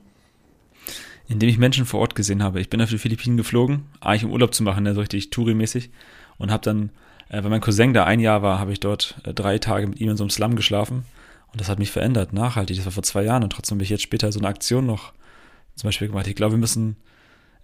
[1.27, 2.61] Indem ich Menschen vor Ort gesehen habe.
[2.61, 5.89] Ich bin auf die Philippinen geflogen, eigentlich um Urlaub zu machen, ne, so richtig Touri-mäßig.
[6.37, 6.91] Und habe dann,
[7.27, 9.99] äh, weil mein Cousin da ein Jahr war, habe ich dort äh, drei Tage mit
[9.99, 11.03] ihm in so einem Slum geschlafen.
[11.57, 12.77] Und das hat mich verändert, nachhaltig.
[12.77, 15.11] Das war vor zwei Jahren und trotzdem habe ich jetzt später so eine Aktion noch
[15.73, 16.27] zum Beispiel gemacht.
[16.27, 16.97] Ich glaube, wir müssen,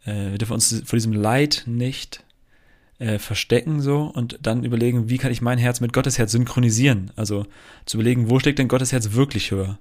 [0.04, 2.24] äh, wir dürfen uns vor diesem Leid nicht
[2.98, 7.12] äh, verstecken so und dann überlegen, wie kann ich mein Herz mit Gottes Herz synchronisieren?
[7.16, 7.46] Also
[7.86, 9.78] zu überlegen, wo steckt denn Gottes Herz wirklich höher?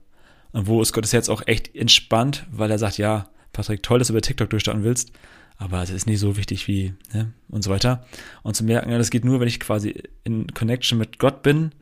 [0.52, 4.08] Und wo ist Gottes Herz auch echt entspannt, weil er sagt, ja, Patrick, toll, dass
[4.08, 5.12] du über TikTok durchstarten willst,
[5.56, 8.04] aber es ist nicht so wichtig wie, ne, und so weiter.
[8.42, 11.72] Und zu merken, ja, das geht nur, wenn ich quasi in Connection mit Gott bin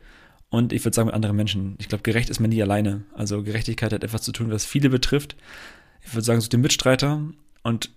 [0.51, 1.75] und ich würde sagen mit anderen Menschen.
[1.79, 3.05] Ich glaube, gerecht ist man nie alleine.
[3.15, 5.37] Also Gerechtigkeit hat etwas zu tun, was viele betrifft.
[6.05, 7.23] Ich würde sagen, such den Mitstreiter
[7.63, 7.89] und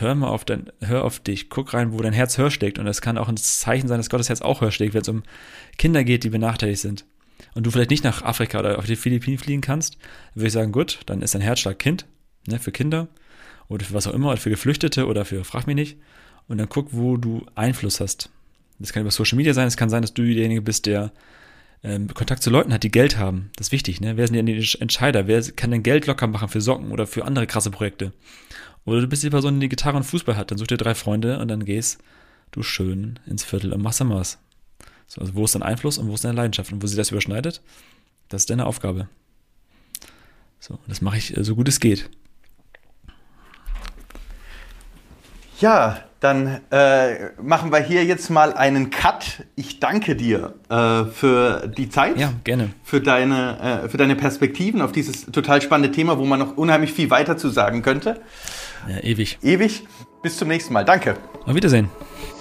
[0.00, 2.80] hör mal auf dein, hör auf dich, guck rein, wo dein Herz höher schlägt.
[2.80, 5.08] Und es kann auch ein Zeichen sein, dass Gottes Herz auch höher schlägt, wenn es
[5.08, 5.22] um
[5.78, 7.04] Kinder geht, die benachteiligt sind.
[7.54, 9.96] Und du vielleicht nicht nach Afrika oder auf die Philippinen fliegen kannst,
[10.34, 12.06] würde ich sagen, gut, dann ist dein Herzschlag Kind,
[12.48, 13.06] ne, für Kinder
[13.68, 15.96] oder für was auch immer, oder für Geflüchtete oder für, frag mich nicht.
[16.48, 18.30] Und dann guck, wo du Einfluss hast.
[18.80, 21.12] Das kann über Social Media sein, es kann sein, dass du derjenige bist, der
[21.82, 23.50] ähm, Kontakt zu Leuten hat, die Geld haben.
[23.56, 24.16] Das ist wichtig, ne?
[24.16, 25.26] Wer sind denn die Entscheider?
[25.26, 28.12] Wer kann denn Geld locker machen für Socken oder für andere krasse Projekte?
[28.84, 31.38] Oder du bist die Person, die Gitarre und Fußball hat, dann such dir drei Freunde
[31.38, 32.02] und dann gehst
[32.50, 34.38] du schön ins Viertel und machst dann was.
[35.06, 37.10] So, also wo ist dein Einfluss und wo ist deine Leidenschaft und wo sich das
[37.10, 37.62] überschneidet,
[38.28, 39.08] das ist deine Aufgabe.
[40.60, 42.10] So, das mache ich äh, so gut es geht.
[45.60, 49.44] Ja, dann äh, machen wir hier jetzt mal einen Cut.
[49.56, 52.18] Ich danke dir äh, für die Zeit.
[52.18, 52.70] Ja, gerne.
[52.82, 56.92] Für deine, äh, für deine Perspektiven auf dieses total spannende Thema, wo man noch unheimlich
[56.92, 58.20] viel weiter zu sagen könnte.
[58.88, 59.38] Ja, ewig.
[59.42, 59.84] Ewig.
[60.22, 60.84] Bis zum nächsten Mal.
[60.84, 61.16] Danke.
[61.46, 61.88] Auf Wiedersehen.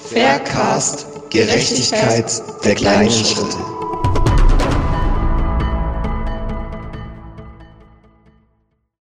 [0.10, 1.08] Faircast.
[1.30, 3.79] Gerechtigkeit der kleinen Schritte.